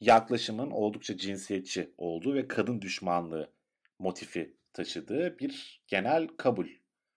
yaklaşımın 0.00 0.70
oldukça 0.70 1.16
cinsiyetçi 1.16 1.94
olduğu 1.98 2.34
ve 2.34 2.48
kadın 2.48 2.80
düşmanlığı 2.80 3.50
motifi 3.98 4.56
taşıdığı 4.72 5.38
bir 5.38 5.82
genel 5.88 6.28
kabul 6.28 6.66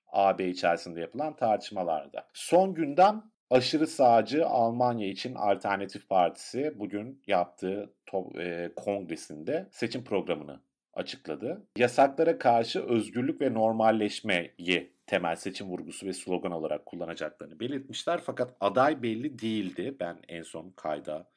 AB 0.08 0.50
içerisinde 0.50 1.00
yapılan 1.00 1.36
tartışmalarda. 1.36 2.28
Son 2.34 2.74
gündem 2.74 3.24
aşırı 3.50 3.88
sağcı 3.88 4.46
Almanya 4.46 5.08
için 5.08 5.36
Alternatif 5.36 6.10
Partisi 6.10 6.74
bugün 6.76 7.24
yaptığı 7.28 7.94
e, 8.40 8.72
kongresinde 8.76 9.68
seçim 9.72 10.04
programını 10.04 10.62
açıkladı. 10.94 11.68
Yasaklara 11.78 12.38
karşı 12.38 12.82
özgürlük 12.82 13.42
ve 13.42 13.54
normalleşmeyi 13.54 14.94
temel 15.06 15.36
seçim 15.36 15.68
vurgusu 15.68 16.06
ve 16.06 16.14
slogan 16.14 16.52
olarak 16.52 16.86
kullanacaklarını 16.86 17.60
belirtmişler. 17.60 18.22
Fakat 18.26 18.58
aday 18.60 19.04
belli 19.04 19.40
değildi. 19.40 19.98
Ben 20.00 20.20
en 20.28 20.44
son 20.44 20.72
kayda 20.72 21.30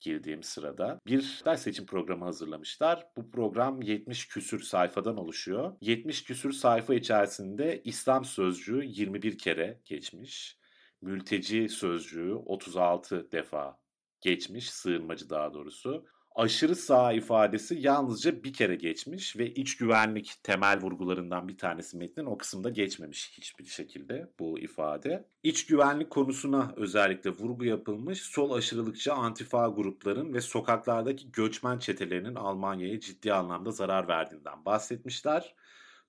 girdiğim 0.00 0.42
sırada 0.42 1.00
bir 1.06 1.42
seçim 1.56 1.86
programı 1.86 2.24
hazırlamışlar. 2.24 3.06
Bu 3.16 3.30
program 3.30 3.82
70 3.82 4.28
küsür 4.28 4.60
sayfadan 4.60 5.16
oluşuyor. 5.16 5.76
70 5.80 6.24
küsür 6.24 6.52
sayfa 6.52 6.94
içerisinde 6.94 7.82
İslam 7.84 8.24
sözcüğü 8.24 8.84
21 8.84 9.38
kere 9.38 9.80
geçmiş. 9.84 10.61
Mülteci 11.02 11.68
sözcüğü 11.68 12.34
36 12.34 13.32
defa 13.32 13.78
geçmiş, 14.20 14.70
sığınmacı 14.70 15.30
daha 15.30 15.54
doğrusu 15.54 16.06
aşırı 16.34 16.76
sağ 16.76 17.12
ifadesi 17.12 17.78
yalnızca 17.80 18.44
bir 18.44 18.52
kere 18.52 18.74
geçmiş 18.74 19.36
ve 19.36 19.54
iç 19.54 19.76
güvenlik 19.76 20.34
temel 20.42 20.80
vurgularından 20.80 21.48
bir 21.48 21.58
tanesi 21.58 21.96
metnin 21.96 22.26
o 22.26 22.38
kısımda 22.38 22.70
geçmemiş 22.70 23.32
hiçbir 23.38 23.64
şekilde 23.64 24.30
bu 24.38 24.58
ifade. 24.58 25.28
İç 25.42 25.66
güvenlik 25.66 26.10
konusuna 26.10 26.72
özellikle 26.76 27.30
vurgu 27.30 27.64
yapılmış 27.64 28.22
sol 28.22 28.50
aşırılıkçı 28.52 29.12
antifa 29.12 29.68
grupların 29.68 30.34
ve 30.34 30.40
sokaklardaki 30.40 31.32
göçmen 31.32 31.78
çetelerinin 31.78 32.34
Almanya'ya 32.34 33.00
ciddi 33.00 33.32
anlamda 33.32 33.70
zarar 33.70 34.08
verdiğinden 34.08 34.64
bahsetmişler. 34.64 35.54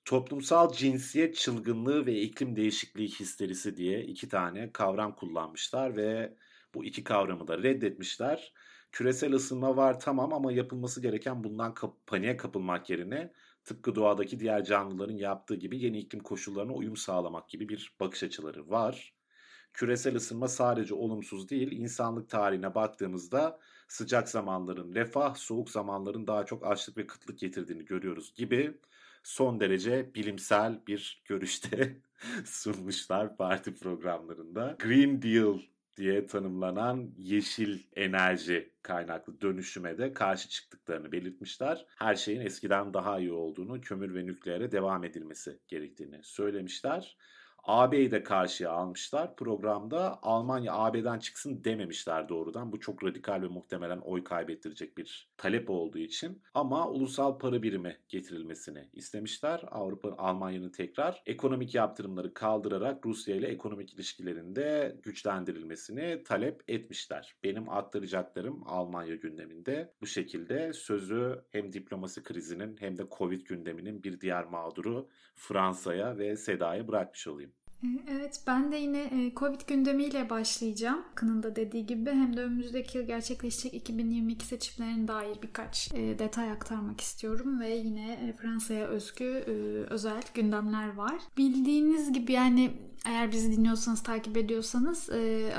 Toplumsal 0.05 0.73
cinsiyet 0.73 1.35
çılgınlığı 1.35 2.05
ve 2.05 2.21
iklim 2.21 2.55
değişikliği 2.55 3.07
histerisi 3.07 3.77
diye 3.77 4.03
iki 4.03 4.29
tane 4.29 4.71
kavram 4.71 5.15
kullanmışlar 5.15 5.95
ve 5.95 6.37
bu 6.73 6.85
iki 6.85 7.03
kavramı 7.03 7.47
da 7.47 7.63
reddetmişler 7.63 8.53
küresel 8.91 9.33
ısınma 9.33 9.77
var 9.77 9.99
tamam 9.99 10.33
ama 10.33 10.51
yapılması 10.51 11.01
gereken 11.01 11.43
bundan 11.43 11.73
kap- 11.73 12.07
paniğe 12.07 12.37
kapılmak 12.37 12.89
yerine 12.89 13.33
tıpkı 13.63 13.95
doğadaki 13.95 14.39
diğer 14.39 14.63
canlıların 14.63 15.17
yaptığı 15.17 15.55
gibi 15.55 15.79
yeni 15.83 15.99
iklim 15.99 16.23
koşullarına 16.23 16.73
uyum 16.73 16.97
sağlamak 16.97 17.49
gibi 17.49 17.69
bir 17.69 17.95
bakış 17.99 18.23
açıları 18.23 18.69
var. 18.69 19.13
Küresel 19.73 20.15
ısınma 20.15 20.47
sadece 20.47 20.93
olumsuz 20.93 21.49
değil, 21.49 21.71
insanlık 21.71 22.29
tarihine 22.29 22.75
baktığımızda 22.75 23.59
sıcak 23.87 24.29
zamanların 24.29 24.95
refah, 24.95 25.35
soğuk 25.35 25.69
zamanların 25.69 26.27
daha 26.27 26.45
çok 26.45 26.65
açlık 26.65 26.97
ve 26.97 27.07
kıtlık 27.07 27.39
getirdiğini 27.39 27.85
görüyoruz 27.85 28.33
gibi 28.35 28.79
son 29.23 29.59
derece 29.59 30.15
bilimsel 30.15 30.87
bir 30.87 31.23
görüşte 31.25 31.97
sunmuşlar 32.45 33.37
parti 33.37 33.75
programlarında. 33.75 34.75
Green 34.79 35.21
Deal 35.21 35.59
diye 35.97 36.25
tanımlanan 36.25 37.11
yeşil 37.17 37.79
enerji 37.95 38.73
kaynaklı 38.81 39.41
dönüşüme 39.41 39.97
de 39.97 40.13
karşı 40.13 40.49
çıktıklarını 40.49 41.11
belirtmişler. 41.11 41.85
Her 41.95 42.15
şeyin 42.15 42.41
eskiden 42.41 42.93
daha 42.93 43.19
iyi 43.19 43.31
olduğunu, 43.31 43.81
kömür 43.81 44.15
ve 44.15 44.25
nükleere 44.25 44.71
devam 44.71 45.03
edilmesi 45.03 45.59
gerektiğini 45.67 46.19
söylemişler. 46.23 47.17
AB'yi 47.65 48.11
de 48.11 48.23
karşıya 48.23 48.71
almışlar. 48.71 49.35
Programda 49.35 50.19
Almanya 50.23 50.73
AB'den 50.73 51.19
çıksın 51.19 51.63
dememişler 51.63 52.29
doğrudan. 52.29 52.71
Bu 52.71 52.79
çok 52.79 53.03
radikal 53.03 53.41
ve 53.41 53.47
muhtemelen 53.47 53.97
oy 53.97 54.23
kaybettirecek 54.23 54.97
bir 54.97 55.29
talep 55.37 55.69
olduğu 55.69 55.97
için. 55.97 56.41
Ama 56.53 56.89
ulusal 56.89 57.39
para 57.39 57.63
birimi 57.63 57.97
getirilmesini 58.09 58.87
istemişler. 58.93 59.61
Avrupa 59.71 60.15
Almanya'nın 60.17 60.69
tekrar 60.69 61.23
ekonomik 61.25 61.75
yaptırımları 61.75 62.33
kaldırarak 62.33 63.05
Rusya 63.05 63.35
ile 63.35 63.47
ekonomik 63.47 63.93
ilişkilerinde 63.93 64.95
güçlendirilmesini 65.03 66.23
talep 66.23 66.63
etmişler. 66.67 67.35
Benim 67.43 67.69
aktaracaklarım 67.69 68.63
Almanya 68.65 69.15
gündeminde 69.15 69.93
bu 70.01 70.07
şekilde 70.07 70.73
sözü 70.73 71.41
hem 71.49 71.73
diplomasi 71.73 72.23
krizinin 72.23 72.77
hem 72.79 72.97
de 72.97 73.03
Covid 73.17 73.41
gündeminin 73.41 74.03
bir 74.03 74.21
diğer 74.21 74.45
mağduru 74.45 75.09
Fransa'ya 75.35 76.17
ve 76.17 76.37
Seda'ya 76.37 76.87
bırakmış 76.87 77.27
olayım. 77.27 77.52
Evet 78.07 78.41
ben 78.47 78.71
de 78.71 78.75
yine 78.75 79.01
e, 79.01 79.31
Covid 79.35 79.61
gündemiyle 79.67 80.29
başlayacağım. 80.29 81.01
Kınında 81.15 81.55
dediği 81.55 81.85
gibi 81.85 82.09
hem 82.09 82.37
de 82.37 82.41
önümüzdeki 82.41 82.97
yıl 82.97 83.05
gerçekleşecek 83.05 83.73
2022 83.73 84.45
seçimlerine 84.45 85.07
dair 85.07 85.41
birkaç 85.41 85.93
e, 85.93 86.19
detay 86.19 86.51
aktarmak 86.51 87.01
istiyorum 87.01 87.59
ve 87.59 87.69
yine 87.69 88.11
e, 88.13 88.33
Fransa'ya 88.33 88.87
özgü 88.87 89.25
özel 89.89 90.21
gündemler 90.33 90.95
var. 90.95 91.15
Bildiğiniz 91.37 92.13
gibi 92.13 92.31
yani 92.31 92.71
eğer 93.05 93.31
bizi 93.31 93.57
dinliyorsanız, 93.57 94.03
takip 94.03 94.37
ediyorsanız 94.37 95.09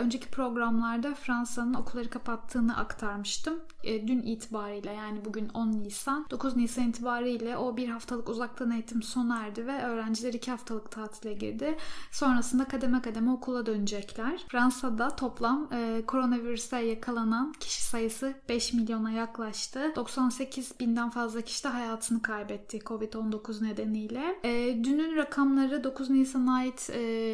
önceki 0.00 0.28
programlarda 0.28 1.14
Fransa'nın 1.14 1.74
okulları 1.74 2.10
kapattığını 2.10 2.76
aktarmıştım. 2.76 3.54
Dün 3.84 4.22
itibariyle 4.22 4.92
yani 4.92 5.24
bugün 5.24 5.48
10 5.48 5.72
Nisan, 5.72 6.26
9 6.30 6.56
Nisan 6.56 6.88
itibariyle 6.88 7.56
o 7.56 7.76
bir 7.76 7.88
haftalık 7.88 8.28
uzaktan 8.28 8.70
eğitim 8.70 9.02
sona 9.02 9.42
erdi 9.42 9.66
ve 9.66 9.82
öğrenciler 9.82 10.32
iki 10.32 10.50
haftalık 10.50 10.90
tatile 10.90 11.32
girdi. 11.32 11.76
Sonrasında 12.10 12.64
kademe 12.64 13.02
kademe 13.02 13.30
okula 13.30 13.66
dönecekler. 13.66 14.44
Fransa'da 14.48 15.16
toplam 15.16 15.68
e, 15.72 16.02
koronavirüse 16.06 16.78
yakalanan 16.78 17.52
kişi 17.60 17.82
sayısı 17.82 18.34
5 18.48 18.72
milyona 18.72 19.10
yaklaştı. 19.10 19.92
98 19.96 20.80
binden 20.80 21.10
fazla 21.10 21.40
kişi 21.40 21.64
de 21.64 21.68
hayatını 21.68 22.22
kaybetti 22.22 22.78
Covid-19 22.78 23.64
nedeniyle. 23.64 24.38
E, 24.44 24.84
dünün 24.84 25.16
rakamları 25.16 25.84
9 25.84 26.10
Nisan'a 26.10 26.54
ait 26.54 26.90
e, 26.94 27.33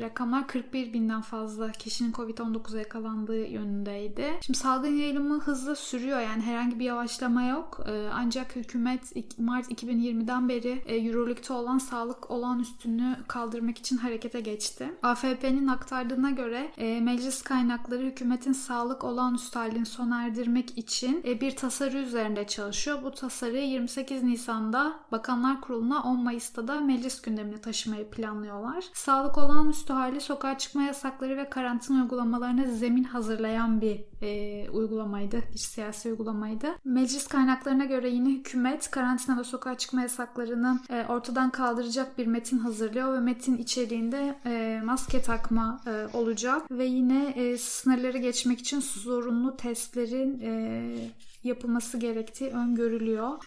rakamlar 0.00 0.46
41 0.46 0.92
binden 0.92 1.20
fazla 1.20 1.72
kişinin 1.72 2.12
Covid-19'a 2.12 2.78
yakalandığı 2.78 3.46
yönündeydi. 3.46 4.24
Şimdi 4.40 4.58
salgın 4.58 4.96
yayılımı 4.96 5.40
hızlı 5.40 5.76
sürüyor 5.76 6.20
yani 6.20 6.42
herhangi 6.42 6.78
bir 6.78 6.84
yavaşlama 6.84 7.42
yok. 7.42 7.80
E, 7.88 8.08
ancak 8.12 8.56
hükümet 8.56 9.38
Mart 9.38 9.72
2020'den 9.72 10.48
beri 10.48 10.82
e, 10.86 10.96
yürürlükte 10.96 11.52
olan 11.52 11.78
sağlık 11.78 12.30
olağanüstünü 12.30 13.16
kaldırmak 13.28 13.78
için 13.78 13.96
hareket 13.96 14.24
harekete 14.24 14.40
geçti. 14.40 14.94
AFP'nin 15.02 15.66
aktardığına 15.66 16.30
göre 16.30 16.70
e, 16.76 17.00
meclis 17.00 17.42
kaynakları 17.42 18.02
hükümetin 18.02 18.52
sağlık 18.52 19.04
olağanüstü 19.04 19.58
halini 19.58 19.86
sona 19.86 20.22
erdirmek 20.22 20.78
için 20.78 21.22
e, 21.26 21.40
bir 21.40 21.56
tasarı 21.56 21.98
üzerinde 21.98 22.46
çalışıyor. 22.46 22.98
Bu 23.02 23.10
tasarı 23.10 23.58
28 23.58 24.22
Nisan'da 24.22 24.92
Bakanlar 25.12 25.60
Kurulu'na 25.60 26.02
10 26.02 26.24
Mayıs'ta 26.24 26.68
da 26.68 26.80
meclis 26.80 27.22
gündemine 27.22 27.60
taşımayı 27.60 28.10
planlıyorlar. 28.10 28.84
Sağlık 28.92 29.33
Ortalık 29.34 29.50
olağanüstü 29.50 29.92
hali 29.92 30.20
sokağa 30.20 30.58
çıkma 30.58 30.82
yasakları 30.82 31.36
ve 31.36 31.50
karantina 31.50 32.02
uygulamalarına 32.02 32.64
zemin 32.64 33.04
hazırlayan 33.04 33.80
bir 33.80 34.04
e, 34.22 34.70
uygulamaydı. 34.70 35.42
Bir 35.52 35.58
siyasi 35.58 36.10
uygulamaydı. 36.10 36.66
Meclis 36.84 37.26
kaynaklarına 37.26 37.84
göre 37.84 38.10
yine 38.10 38.28
hükümet 38.28 38.90
karantina 38.90 39.38
ve 39.38 39.44
sokağa 39.44 39.78
çıkma 39.78 40.02
yasaklarını 40.02 40.80
e, 40.90 41.04
ortadan 41.08 41.50
kaldıracak 41.50 42.18
bir 42.18 42.26
metin 42.26 42.58
hazırlıyor 42.58 43.14
ve 43.14 43.20
metin 43.20 43.56
içeriğinde 43.56 44.38
e, 44.46 44.80
maske 44.84 45.22
takma 45.22 45.80
e, 45.86 46.16
olacak 46.16 46.70
ve 46.70 46.84
yine 46.84 47.26
e, 47.36 47.58
sınırları 47.58 48.18
geçmek 48.18 48.60
için 48.60 48.80
zorunlu 48.80 49.56
testlerin 49.56 50.40
e, 50.40 51.10
yapılması 51.44 51.98
gerektiği 51.98 52.50
öngörülüyor. 52.50 53.44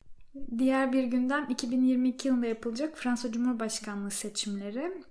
Diğer 0.58 0.94
bir 0.94 1.04
gündem 1.04 1.46
2022 1.50 2.28
yılında 2.28 2.46
yapılacak 2.46 2.98
Fransa 2.98 3.32
Cumhurbaşkanlığı 3.32 4.12
seçimleri. 4.12 5.04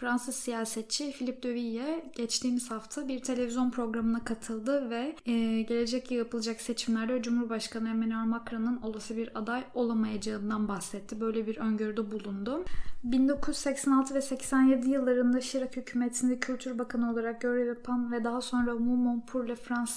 Fransız 0.00 0.34
siyasetçi 0.34 1.12
Philippe 1.12 1.48
de 1.48 1.54
Ville 1.54 2.10
geçtiğimiz 2.16 2.70
hafta 2.70 3.08
bir 3.08 3.22
televizyon 3.22 3.70
programına 3.70 4.24
katıldı 4.24 4.90
ve 4.90 5.16
e, 5.26 5.62
gelecek 5.62 6.10
yıl 6.10 6.18
yapılacak 6.18 6.60
seçimlerde 6.60 7.22
Cumhurbaşkanı 7.22 7.88
Emmanuel 7.88 8.26
Macron'un 8.26 8.76
olası 8.82 9.16
bir 9.16 9.38
aday 9.38 9.64
olamayacağından 9.74 10.68
bahsetti. 10.68 11.20
Böyle 11.20 11.46
bir 11.46 11.56
öngörüde 11.56 12.10
bulundu. 12.10 12.64
1986 13.04 14.14
ve 14.14 14.22
87 14.22 14.90
yıllarında 14.90 15.40
Chirac 15.40 15.76
hükümetinde 15.76 16.38
Kültür 16.38 16.78
Bakanı 16.78 17.12
olarak 17.12 17.40
görev 17.40 17.66
yapan 17.66 18.12
ve 18.12 18.24
daha 18.24 18.40
sonra 18.40 18.74
Mouvement 18.74 19.28
pour 19.28 19.48
la 19.48 19.54
France 19.54 19.92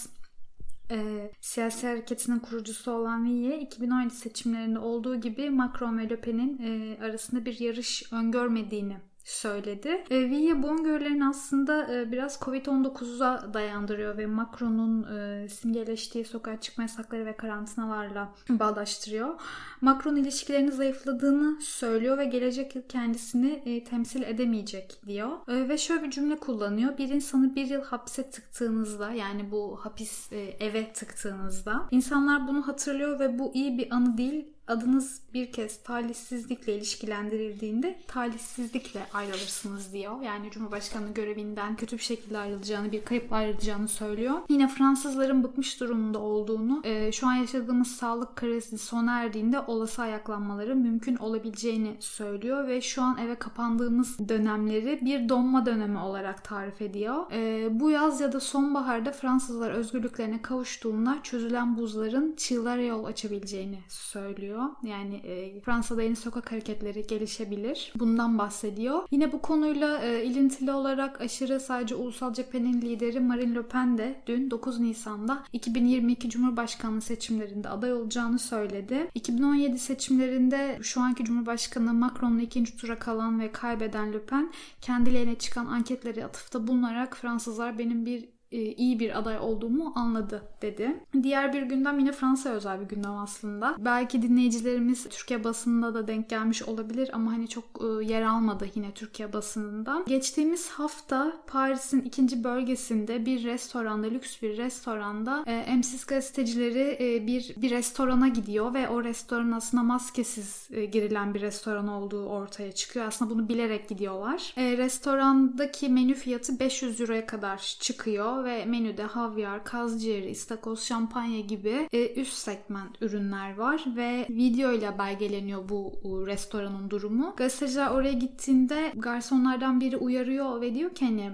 e, 0.92 1.32
siyasi 1.42 1.88
hareketinin 1.88 2.40
kurucusu 2.40 2.92
olan 2.92 3.26
Ville 3.26 3.60
2017 3.60 4.16
seçimlerinde 4.16 4.80
olduğu 4.80 5.16
gibi 5.16 5.50
Macron 5.50 5.98
ve 5.98 6.10
Le 6.10 6.22
Pen'in 6.22 6.62
e, 6.62 6.98
arasında 7.06 7.46
bir 7.46 7.60
yarış 7.60 8.14
öngörmediğini 8.14 8.98
söyledi. 9.24 10.04
E, 10.10 10.30
Ville 10.30 10.64
bu 10.64 10.68
öngörülerin 10.68 11.20
aslında 11.20 11.94
e, 11.94 12.12
biraz 12.12 12.36
Covid-19'a 12.36 13.54
dayandırıyor 13.54 14.18
ve 14.18 14.26
Macron'un 14.26 15.04
e, 15.04 15.50
simgeleştiği 15.50 16.26
sokağa 16.26 16.62
çıkma 16.62 16.84
yasakları 16.84 17.26
ve 17.26 17.38
karantinalarla 17.38 18.34
bağdaştırıyor. 18.50 19.40
Macron 19.82 20.16
ilişkilerini 20.16 20.72
zayıfladığını 20.72 21.62
söylüyor 21.62 22.18
ve 22.18 22.26
gelecek 22.26 22.76
yıl 22.76 22.84
kendisini 22.84 23.62
e, 23.66 23.84
temsil 23.84 24.24
edemeyecek 24.24 25.02
diyor. 25.08 25.30
E, 25.48 25.70
ve 25.70 25.78
şöyle 25.78 26.04
bir 26.04 26.12
cümle 26.12 26.40
kullanıyor. 26.40 26.98
Bir 26.98 27.10
insanı 27.10 27.56
bir 27.56 27.66
yıl 27.66 27.82
hapse 27.82 28.30
tıktığınızda 28.30 29.12
yani 29.12 29.52
bu 29.52 29.80
hapis 29.82 30.34
e, 30.34 30.40
eve 30.40 30.94
tıktığınızda 30.94 31.88
insanlar 31.92 32.48
bunu 32.48 32.68
hatırlıyor 32.68 33.20
ve 33.20 33.40
bu 33.40 33.52
iyi 33.54 33.78
bir 33.78 33.92
anı 33.96 34.18
değil 34.18 34.53
adınız 34.68 35.22
bir 35.34 35.52
kez 35.52 35.84
talihsizlikle 35.84 36.76
ilişkilendirildiğinde 36.76 38.00
talihsizlikle 38.08 39.06
ayrılırsınız 39.14 39.94
diyor. 39.94 40.22
Yani 40.22 40.52
Cumhurbaşkanı 40.52 41.14
görevinden 41.14 41.76
kötü 41.76 41.98
bir 41.98 42.04
şekilde 42.04 42.38
ayrılacağını, 42.38 42.92
bir 42.92 43.06
kayıp 43.06 43.34
ayrılacağını 43.34 43.88
söylüyor. 43.88 44.34
Yine 44.50 44.68
Fransızların 44.68 45.44
bıkmış 45.44 45.80
durumunda 45.80 46.20
olduğunu, 46.20 46.82
e, 46.84 47.12
şu 47.12 47.28
an 47.28 47.34
yaşadığımız 47.34 47.88
sağlık 47.88 48.36
krizi 48.36 48.78
sona 48.78 49.22
erdiğinde 49.24 49.60
olası 49.60 50.02
ayaklanmaları 50.02 50.76
mümkün 50.76 51.16
olabileceğini 51.16 51.96
söylüyor 52.00 52.68
ve 52.68 52.82
şu 52.82 53.02
an 53.02 53.18
eve 53.18 53.36
kapandığımız 53.36 54.30
dönemleri 54.30 55.00
bir 55.06 55.30
donma 55.30 55.66
dönemi 55.66 55.98
olarak 55.98 56.44
tarif 56.44 56.82
ediyor. 56.82 57.32
E, 57.32 57.68
bu 57.80 57.90
yaz 57.90 58.22
ya 58.22 58.34
da 58.34 58.40
sonbaharda 58.40 59.12
Fransızlar 59.12 59.72
özgürlüklerine 59.72 60.42
kavuştuğunda 60.42 61.20
çözülen 61.24 61.78
buzların 61.78 62.36
çığlara 62.38 62.82
yol 62.82 63.04
açabileceğini 63.04 63.80
söylüyor. 63.90 64.53
Yani 64.84 65.16
e, 65.16 65.62
Fransa'da 65.62 66.04
yeni 66.04 66.16
sokak 66.16 66.52
hareketleri 66.52 67.08
gelişebilir. 67.08 67.94
Bundan 67.96 68.38
bahsediyor. 68.38 69.08
Yine 69.12 69.32
bu 69.32 69.42
konuyla 69.42 70.04
e, 70.04 70.26
ilintili 70.26 70.72
olarak 70.72 71.22
aşırı 71.22 71.60
sadece 71.60 71.96
ulusal 71.96 72.34
cephenin 72.34 72.82
lideri 72.82 73.20
Marine 73.20 73.56
Le 73.56 73.62
Pen 73.62 73.98
de 73.98 74.16
dün 74.28 74.52
9 74.52 74.80
Nisan'da 74.80 75.44
2022 75.54 76.30
Cumhurbaşkanlığı 76.30 77.02
seçimlerinde 77.02 77.70
aday 77.70 77.94
olacağını 77.94 78.40
söyledi. 78.40 79.08
2017 79.16 79.80
seçimlerinde 79.80 80.80
şu 80.82 81.02
anki 81.02 81.24
Cumhurbaşkanı 81.24 81.94
Macron'la 81.94 82.42
ikinci 82.42 82.78
tura 82.78 83.00
kalan 83.00 83.40
ve 83.40 83.52
kaybeden 83.52 84.14
Le 84.14 84.26
Pen 84.26 84.52
kendilerine 84.82 85.36
çıkan 85.36 85.66
anketleri 85.66 86.26
atıfta 86.26 86.68
bulunarak 86.68 87.18
Fransızlar 87.18 87.80
benim 87.80 88.06
bir 88.06 88.33
iyi 88.54 89.00
bir 89.00 89.20
aday 89.20 89.40
olduğumu 89.40 89.94
anladı 89.96 90.44
dedi. 90.62 91.00
Diğer 91.24 91.54
bir 91.54 91.62
gündem 91.62 92.00
yine 92.00 92.12
Fransa'ya 92.12 92.56
özel 92.56 92.82
bir 92.82 92.86
gündem 92.86 93.18
aslında. 93.18 93.76
Belki 93.80 94.22
dinleyicilerimiz 94.22 95.10
Türkiye 95.10 95.44
basınında 95.44 95.94
da 95.94 96.08
denk 96.08 96.30
gelmiş 96.30 96.64
olabilir 96.64 97.10
ama 97.14 97.32
hani 97.32 97.48
çok 97.48 97.64
e, 97.82 98.06
yer 98.06 98.22
almadı 98.22 98.68
yine 98.76 98.92
Türkiye 98.92 99.34
basınında. 99.34 100.04
Geçtiğimiz 100.08 100.70
hafta 100.70 101.34
Paris'in 101.48 102.02
ikinci 102.02 102.44
bölgesinde 102.44 103.26
bir 103.26 103.44
restoranda, 103.44 104.08
lüks 104.08 104.42
bir 104.42 104.58
restoranda 104.58 105.44
e, 105.48 105.52
emsiz 105.54 106.06
gazetecileri 106.06 106.98
bir 107.28 107.54
bir 107.58 107.72
restorana 107.72 108.28
gidiyor 108.28 108.74
ve 108.74 108.90
o 108.90 109.04
restoran 109.04 109.52
aslında 109.52 109.84
maskesiz 109.84 110.70
girilen 110.92 111.34
bir 111.34 111.42
restoran 111.42 111.88
olduğu 111.88 112.26
ortaya 112.26 112.72
çıkıyor. 112.72 113.06
Aslında 113.06 113.32
bunu 113.32 113.50
bilerek 113.50 113.90
gidiyorlar. 113.90 114.54
Restorandaki 114.58 115.90
menü 115.90 116.14
fiyatı 116.14 116.60
500 116.60 117.02
euroya 117.02 117.26
kadar 117.26 117.78
çıkıyor 117.80 118.43
ve 118.44 118.66
menüde 118.66 119.04
havyar, 119.04 119.64
kaz 119.64 120.04
ciğeri, 120.04 120.30
istakoz, 120.30 120.84
şampanya 120.84 121.40
gibi 121.40 121.88
e, 121.92 122.22
üst 122.22 122.34
segment 122.34 123.02
ürünler 123.02 123.58
var 123.58 123.84
ve 123.96 124.28
video 124.30 124.72
ile 124.72 124.98
belgeleniyor 125.00 125.70
bu 125.70 125.94
restoranın 126.28 126.90
durumu. 126.90 127.34
Gazeteciler 127.38 127.92
oraya 127.92 128.14
gittiğinde 128.14 128.92
garsonlardan 128.96 129.82
biri 129.82 129.98
uyarıyor 129.98 130.62
ve 130.62 130.76
diyor 130.76 130.96
ki 130.96 131.06
hani 131.06 131.32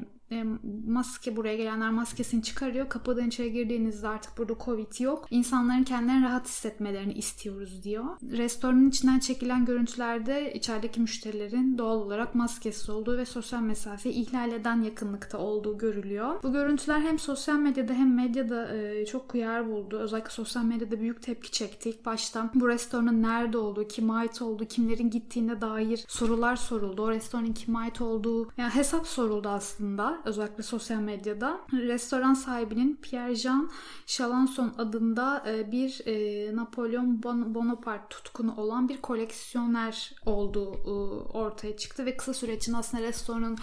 maske 0.88 1.36
buraya 1.36 1.56
gelenler 1.56 1.90
maskesini 1.90 2.44
çıkarıyor. 2.44 2.90
Kapıdan 2.90 3.28
içeri 3.28 3.52
girdiğinizde 3.52 4.08
artık 4.08 4.38
burada 4.38 4.56
Covid 4.66 5.00
yok. 5.00 5.28
İnsanların 5.32 5.84
kendilerini 5.84 6.26
rahat 6.26 6.48
hissetmelerini 6.48 7.14
istiyoruz 7.14 7.84
diyor. 7.84 8.06
Restoranın 8.32 8.90
içinden 8.90 9.20
çekilen 9.20 9.66
görüntülerde 9.66 10.54
içerideki 10.54 11.02
müşterilerin 11.02 11.78
doğal 11.78 11.98
olarak 11.98 12.36
maskesiz 12.36 12.90
olduğu 12.90 13.18
ve 13.18 13.26
sosyal 13.26 13.62
mesafe 13.62 14.10
ihlal 14.10 14.52
eden 14.52 14.82
yakınlıkta 14.82 15.38
olduğu 15.38 15.78
görülüyor. 15.78 16.44
Bu 16.44 16.54
görüntüler 16.54 17.00
hem 17.00 17.20
sosyal 17.20 17.56
medyada 17.56 17.94
hem 17.94 18.16
medyada 18.16 18.76
e, 18.76 19.06
çok 19.06 19.36
yer 19.36 19.70
buldu. 19.70 19.98
Özellikle 19.98 20.30
sosyal 20.30 20.64
medyada 20.64 21.00
büyük 21.00 21.22
tepki 21.22 21.52
çekti. 21.52 21.90
İlk 21.90 22.06
başta 22.06 22.50
bu 22.54 22.68
restoranın 22.70 23.24
nerede 23.24 23.58
olduğu, 23.58 23.88
kime 23.88 24.14
ait 24.14 24.42
olduğu, 24.42 24.66
kimlerin 24.66 25.10
gittiğine 25.10 25.62
dair 25.62 26.06
sorular 26.08 26.56
soruldu. 26.56 27.02
O 27.02 27.12
restoranın 27.12 27.54
kime 27.54 27.80
ait 27.80 28.02
olduğu 28.02 28.52
yani 28.58 28.70
hesap 28.70 29.08
soruldu 29.08 29.50
aslında 29.50 30.19
özellikle 30.26 30.64
sosyal 30.64 31.00
medyada. 31.00 31.62
Restoran 31.74 32.34
sahibinin 32.34 33.00
Pierre 33.02 33.36
Jean 33.36 33.70
Chalençon 34.06 34.74
adında 34.78 35.44
e, 35.48 35.72
bir 35.72 36.02
e, 36.06 36.56
Napolyon 36.56 37.24
Bonaparte 37.24 38.10
tutkunu 38.10 38.56
olan 38.56 38.90
bir 38.90 39.02
koleksiyoner 39.02 40.14
olduğu 40.26 40.74
e, 40.74 40.90
ortaya 41.38 41.78
çıktı 41.78 42.06
ve 42.06 42.18
kısa 42.18 42.34
süre 42.34 42.56
için 42.56 42.74
aslında 42.74 43.04
restoranın 43.04 43.58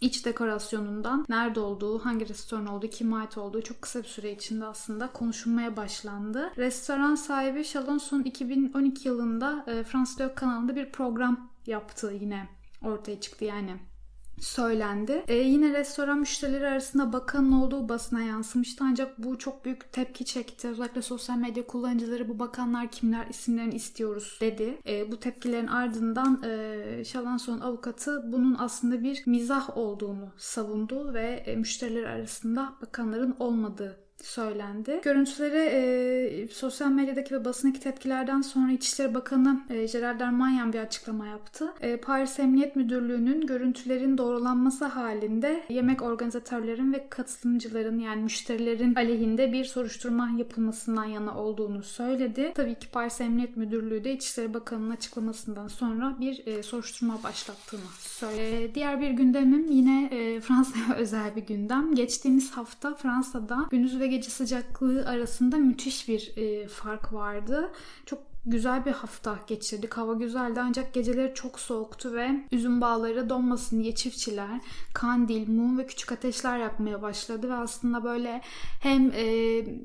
iç 0.00 0.26
dekorasyonundan 0.26 1.26
nerede 1.28 1.60
olduğu, 1.60 1.98
hangi 1.98 2.28
restoran 2.28 2.66
olduğu, 2.66 2.88
kime 2.88 3.16
ait 3.16 3.38
olduğu 3.38 3.62
çok 3.62 3.82
kısa 3.82 4.02
bir 4.02 4.08
süre 4.08 4.32
içinde 4.32 4.64
aslında 4.64 5.12
konuşulmaya 5.12 5.76
başlandı. 5.76 6.52
Restoran 6.56 7.14
sahibi 7.14 7.64
Chalonson 7.64 8.22
2012 8.22 9.08
yılında 9.08 9.64
e, 9.66 9.84
Frans 9.84 10.18
4 10.18 10.34
kanalında 10.34 10.76
bir 10.76 10.92
program 10.92 11.50
yaptı 11.66 12.12
yine 12.20 12.48
ortaya 12.82 13.20
çıktı 13.20 13.44
yani 13.44 13.76
söylendi. 14.40 15.24
E, 15.28 15.34
yine 15.34 15.72
restoran 15.72 16.18
müşterileri 16.18 16.68
arasında 16.68 17.12
bakanın 17.12 17.52
olduğu 17.52 17.88
basına 17.88 18.22
yansımıştı 18.22 18.84
ancak 18.86 19.18
bu 19.18 19.38
çok 19.38 19.64
büyük 19.64 19.92
tepki 19.92 20.24
çekti. 20.24 20.68
Özellikle 20.68 21.02
sosyal 21.02 21.36
medya 21.36 21.66
kullanıcıları 21.66 22.28
bu 22.28 22.38
bakanlar 22.38 22.90
kimler 22.90 23.26
isimlerini 23.26 23.74
istiyoruz 23.74 24.38
dedi. 24.40 24.78
E, 24.86 25.12
bu 25.12 25.20
tepkilerin 25.20 25.66
ardından 25.66 26.42
e, 26.42 27.04
Şalanson 27.04 27.60
avukatı 27.60 28.32
bunun 28.32 28.56
aslında 28.58 29.02
bir 29.02 29.22
mizah 29.26 29.76
olduğunu 29.76 30.32
savundu 30.36 31.14
ve 31.14 31.42
e, 31.46 31.56
müşteriler 31.56 32.04
arasında 32.04 32.72
bakanların 32.82 33.36
olmadığı 33.38 34.03
söylendi. 34.24 35.00
Görüntüleri 35.04 35.58
e, 35.58 36.48
sosyal 36.48 36.88
medyadaki 36.88 37.34
ve 37.34 37.44
basındaki 37.44 37.80
tepkilerden 37.80 38.40
sonra 38.40 38.72
İçişleri 38.72 39.14
Bakanı 39.14 39.60
e, 39.70 39.86
Gerald 39.86 40.20
Darmanin 40.20 40.72
bir 40.72 40.78
açıklama 40.78 41.26
yaptı. 41.26 41.72
E, 41.80 41.96
Paris 41.96 42.38
Emniyet 42.38 42.76
Müdürlüğü'nün 42.76 43.46
görüntülerin 43.46 44.18
doğrulanması 44.18 44.84
halinde 44.84 45.62
yemek 45.68 46.02
organizatörlerin 46.02 46.92
ve 46.92 47.06
katılımcıların 47.10 47.98
yani 47.98 48.22
müşterilerin 48.22 48.94
aleyhinde 48.94 49.52
bir 49.52 49.64
soruşturma 49.64 50.30
yapılmasından 50.38 51.04
yana 51.04 51.38
olduğunu 51.38 51.82
söyledi. 51.82 52.52
Tabii 52.54 52.74
ki 52.74 52.90
Paris 52.92 53.20
Emniyet 53.20 53.56
Müdürlüğü 53.56 54.04
de 54.04 54.12
İçişleri 54.12 54.54
Bakanı'nın 54.54 54.90
açıklamasından 54.90 55.68
sonra 55.68 56.16
bir 56.20 56.46
e, 56.46 56.62
soruşturma 56.62 57.22
başlattığını 57.22 57.80
söyledi. 57.98 58.74
Diğer 58.74 59.00
bir 59.00 59.10
gündemim 59.10 59.66
yine 59.70 60.08
e, 60.12 60.40
Fransa'ya 60.40 60.94
özel 60.96 61.36
bir 61.36 61.46
gündem. 61.46 61.94
Geçtiğimiz 61.94 62.50
hafta 62.50 62.94
Fransa'da 62.94 63.66
gündüz 63.70 64.00
ve 64.00 64.13
gece 64.16 64.30
sıcaklığı 64.30 65.06
arasında 65.06 65.56
müthiş 65.56 66.08
bir 66.08 66.36
e, 66.36 66.68
fark 66.68 67.12
vardı. 67.12 67.72
Çok 68.06 68.18
güzel 68.46 68.84
bir 68.84 68.92
hafta 68.92 69.38
geçirdik. 69.46 69.94
Hava 69.94 70.14
güzeldi 70.14 70.60
ancak 70.62 70.94
geceleri 70.94 71.34
çok 71.34 71.60
soğuktu 71.60 72.12
ve 72.12 72.30
üzüm 72.52 72.80
bağları 72.80 73.28
donmasın 73.28 73.82
diye 73.82 73.94
çiftçiler 73.94 74.60
kandil, 74.94 75.48
mum 75.48 75.78
ve 75.78 75.86
küçük 75.86 76.12
ateşler 76.12 76.58
yakmaya 76.58 77.02
başladı 77.02 77.48
ve 77.48 77.54
aslında 77.54 78.04
böyle 78.04 78.40
hem 78.80 79.12
e, 79.14 79.24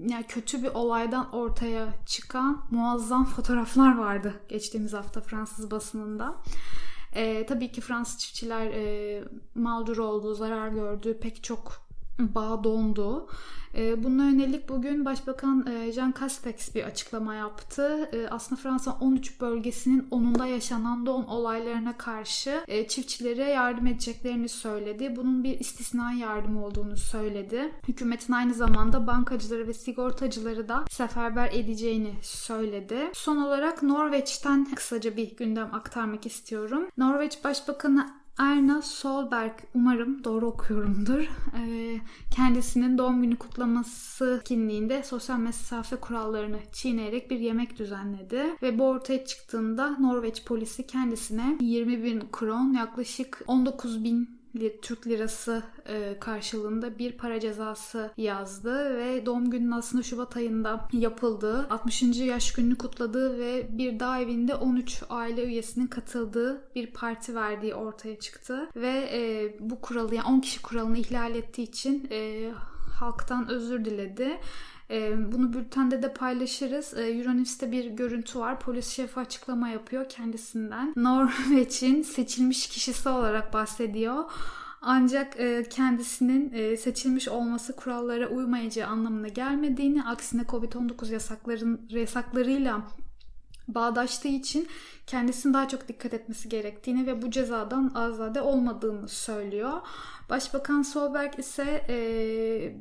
yani 0.09 0.25
kötü 0.27 0.63
bir 0.63 0.69
olaydan 0.73 1.33
ortaya 1.33 1.87
çıkan 2.05 2.65
muazzam 2.71 3.25
fotoğraflar 3.25 3.97
vardı 3.97 4.33
geçtiğimiz 4.49 4.93
hafta 4.93 5.21
Fransız 5.21 5.71
basınında. 5.71 6.35
E, 7.13 7.45
tabii 7.45 7.71
ki 7.71 7.81
Fransız 7.81 8.19
çiftçiler 8.19 8.65
e, 8.65 9.23
mağdur 9.55 9.97
oldu, 9.97 10.35
zarar 10.35 10.67
gördü. 10.67 11.17
Pek 11.21 11.43
çok 11.43 11.88
bağ 12.19 12.63
dondu. 12.63 13.27
Ee, 13.75 14.03
Buna 14.03 14.29
yönelik 14.29 14.69
bugün 14.69 15.05
Başbakan 15.05 15.67
e, 15.67 15.91
Jean 15.91 16.13
Castex 16.19 16.75
bir 16.75 16.83
açıklama 16.83 17.35
yaptı. 17.35 18.09
Ee, 18.13 18.27
aslında 18.31 18.61
Fransa 18.61 18.97
13 19.01 19.41
bölgesinin 19.41 20.07
10'unda 20.11 20.47
yaşanan 20.47 21.05
don 21.05 21.23
olaylarına 21.23 21.97
karşı 21.97 22.63
e, 22.67 22.87
çiftçilere 22.87 23.43
yardım 23.43 23.87
edeceklerini 23.87 24.49
söyledi. 24.49 25.15
Bunun 25.15 25.43
bir 25.43 25.59
istisnai 25.59 26.17
yardım 26.19 26.63
olduğunu 26.63 26.97
söyledi. 26.97 27.71
Hükümetin 27.87 28.33
aynı 28.33 28.53
zamanda 28.53 29.07
bankacıları 29.07 29.67
ve 29.67 29.73
sigortacıları 29.73 30.69
da 30.69 30.85
seferber 30.89 31.49
edeceğini 31.53 32.13
söyledi. 32.21 32.97
Son 33.13 33.37
olarak 33.37 33.83
Norveç'ten 33.83 34.65
kısaca 34.75 35.17
bir 35.17 35.35
gündem 35.35 35.69
aktarmak 35.73 36.25
istiyorum. 36.25 36.87
Norveç 36.97 37.43
Başbakanı 37.43 38.19
Erna 38.39 38.81
Solberg 38.81 39.51
umarım 39.73 40.23
doğru 40.23 40.47
okuyorumdur. 40.47 41.29
Ee, 41.57 41.99
kendisinin 42.35 42.97
doğum 42.97 43.21
günü 43.21 43.35
kutlaması 43.35 44.37
etkinliğinde 44.39 45.03
sosyal 45.03 45.39
mesafe 45.39 45.95
kurallarını 45.95 46.57
çiğneyerek 46.73 47.31
bir 47.31 47.39
yemek 47.39 47.79
düzenledi. 47.79 48.43
Ve 48.61 48.79
bu 48.79 48.87
ortaya 48.87 49.25
çıktığında 49.25 49.89
Norveç 49.99 50.45
polisi 50.45 50.87
kendisine 50.87 51.57
20 51.61 52.03
bin 52.03 52.23
kron 52.31 52.73
yaklaşık 52.73 53.43
19 53.47 54.03
bin 54.03 54.38
Türk 54.81 55.07
lirası 55.07 55.63
e, 55.87 56.19
karşılığında 56.19 56.99
bir 56.99 57.11
para 57.11 57.39
cezası 57.39 58.11
yazdı 58.17 58.97
ve 58.97 59.25
doğum 59.25 59.49
günün 59.49 59.71
aslında 59.71 60.03
Şubat 60.03 60.37
ayında 60.37 60.87
yapıldığı 60.93 61.67
60. 61.69 62.03
yaş 62.03 62.53
gününü 62.53 62.77
kutladığı 62.77 63.39
ve 63.39 63.67
bir 63.71 63.99
dağ 63.99 64.19
evinde 64.19 64.55
13 64.55 65.03
aile 65.09 65.43
üyesinin 65.43 65.87
katıldığı 65.87 66.61
bir 66.75 66.87
parti 66.87 67.35
verdiği 67.35 67.75
ortaya 67.75 68.19
çıktı 68.19 68.69
ve 68.75 69.09
e, 69.13 69.53
bu 69.59 69.81
kuralı 69.81 70.15
yani 70.15 70.27
10 70.27 70.39
kişi 70.39 70.61
kuralını 70.61 70.97
ihlal 70.97 71.35
ettiği 71.35 71.63
için 71.63 72.07
e, 72.11 72.51
halktan 72.99 73.49
özür 73.49 73.85
diledi. 73.85 74.39
Bunu 75.31 75.53
bültende 75.53 76.03
de 76.03 76.13
paylaşırız. 76.13 76.93
Euronews'te 76.97 77.71
bir 77.71 77.85
görüntü 77.85 78.39
var. 78.39 78.59
Polis 78.59 78.87
şefi 78.87 79.19
açıklama 79.19 79.69
yapıyor 79.69 80.09
kendisinden. 80.09 80.93
Norveç'in 80.95 82.01
seçilmiş 82.01 82.67
kişisi 82.67 83.09
olarak 83.09 83.53
bahsediyor. 83.53 84.23
Ancak 84.81 85.37
kendisinin 85.69 86.75
seçilmiş 86.75 87.27
olması 87.27 87.75
kurallara 87.75 88.27
uymayacağı 88.27 88.89
anlamına 88.89 89.27
gelmediğini, 89.27 90.03
aksine 90.03 90.41
Covid-19 90.41 91.13
yasakların 91.13 91.81
yasaklarıyla 91.89 92.81
bağdaştığı 93.75 94.27
için 94.27 94.67
kendisinin 95.07 95.53
daha 95.53 95.67
çok 95.67 95.87
dikkat 95.87 96.13
etmesi 96.13 96.49
gerektiğini 96.49 97.07
ve 97.07 97.21
bu 97.21 97.31
cezadan 97.31 97.91
azade 97.95 98.41
olmadığını 98.41 99.07
söylüyor. 99.07 99.81
Başbakan 100.29 100.81
Solberg 100.81 101.39
ise 101.39 101.85
e, 101.89 101.95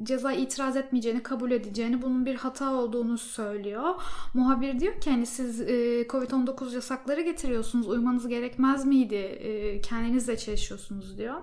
ceza 0.03 0.33
itiraz 0.33 0.77
etmeyeceğini, 0.77 1.23
kabul 1.23 1.51
edeceğini, 1.51 2.03
bunun 2.03 2.27
bir 2.27 2.35
hata 2.35 2.75
olduğunu 2.75 3.19
söylüyor. 3.19 3.95
Muhabir 4.35 4.81
diyor 4.81 5.01
ki 5.01 5.11
hani 5.11 5.27
siz 5.27 5.61
e, 5.61 6.03
Covid-19 6.03 6.75
yasakları 6.75 7.21
getiriyorsunuz, 7.21 7.89
uymanız 7.89 8.29
gerekmez 8.29 8.85
miydi? 8.85 9.15
E, 9.15 9.81
kendinizle 9.81 10.37
çalışıyorsunuz 10.39 11.19
diyor. 11.19 11.43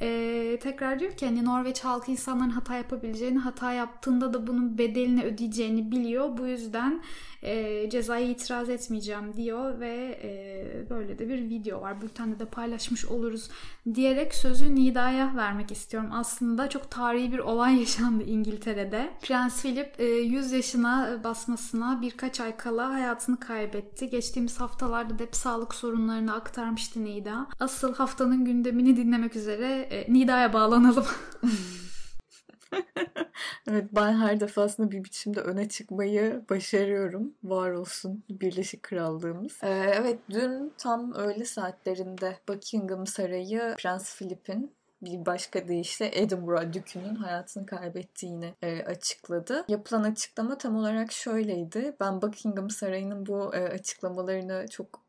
Ee, 0.00 0.58
tekrar 0.62 0.98
diyor 0.98 1.12
ki 1.12 1.26
hani 1.26 1.44
Norveç 1.44 1.80
halkı 1.80 2.10
insanların 2.10 2.50
hata 2.50 2.76
yapabileceğini, 2.76 3.38
hata 3.38 3.72
yaptığında 3.72 4.34
da 4.34 4.46
bunun 4.46 4.78
bedelini 4.78 5.24
ödeyeceğini 5.24 5.90
biliyor. 5.90 6.38
Bu 6.38 6.46
yüzden 6.46 7.02
e, 7.42 7.90
cezaya 7.90 8.26
itiraz 8.26 8.70
etmeyeceğim 8.70 9.36
diyor 9.36 9.80
ve 9.80 10.18
e, 10.22 10.90
böyle 10.90 11.18
de 11.18 11.28
bir 11.28 11.38
video 11.50 11.80
var. 11.80 12.02
Bültende 12.02 12.38
de 12.38 12.44
paylaşmış 12.44 13.04
oluruz 13.04 13.50
diyerek 13.94 14.34
sözü 14.34 14.74
Nida'ya 14.74 15.32
vermek 15.36 15.72
istiyorum. 15.72 16.10
Aslında 16.12 16.68
çok 16.68 16.90
tarihi 16.90 17.32
bir 17.32 17.38
olay 17.38 17.78
yaşandı 17.80 18.24
İngiltere'de. 18.24 19.10
Prens 19.22 19.62
Philip 19.62 20.00
e, 20.00 20.04
100 20.04 20.52
yaşına 20.52 21.20
basmasına 21.24 22.02
birkaç 22.02 22.40
ay 22.40 22.56
kala 22.56 22.92
hayatını 22.92 23.40
kaybetti. 23.40 24.10
Geçtiğimiz 24.10 24.60
haftalarda 24.60 25.18
da 25.18 25.22
hep 25.22 25.36
sağlık 25.36 25.74
sorunlarını 25.74 26.34
aktarmıştı 26.34 27.04
Nida. 27.04 27.46
Asıl 27.60 27.94
haftanın 27.94 28.44
gündemini 28.44 28.96
dinlemek 28.96 29.36
üzere 29.36 29.87
e, 29.90 30.12
Nida'ya 30.12 30.52
bağlanalım. 30.52 31.06
evet 33.70 33.84
ben 33.92 34.12
her 34.12 34.40
defasında 34.40 34.90
bir 34.90 35.04
biçimde 35.04 35.40
öne 35.40 35.68
çıkmayı 35.68 36.44
başarıyorum. 36.50 37.34
Var 37.44 37.70
olsun 37.70 38.24
Birleşik 38.30 38.82
Krallığımız. 38.82 39.58
Ee, 39.62 39.68
evet 39.68 40.18
dün 40.30 40.72
tam 40.78 41.12
öğle 41.14 41.44
saatlerinde 41.44 42.36
Buckingham 42.48 43.06
Sarayı 43.06 43.74
Prens 43.78 44.18
Philip'in 44.18 44.72
bir 45.02 45.26
başka 45.26 45.68
deyişle 45.68 46.10
Edinburgh 46.14 46.72
Dükü'nün 46.72 47.14
hayatını 47.14 47.66
kaybettiğini 47.66 48.54
e, 48.62 48.82
açıkladı. 48.82 49.64
Yapılan 49.68 50.02
açıklama 50.02 50.58
tam 50.58 50.76
olarak 50.76 51.12
şöyleydi. 51.12 51.96
Ben 52.00 52.22
Buckingham 52.22 52.70
Sarayı'nın 52.70 53.26
bu 53.26 53.54
e, 53.54 53.68
açıklamalarını 53.68 54.66
çok 54.70 55.02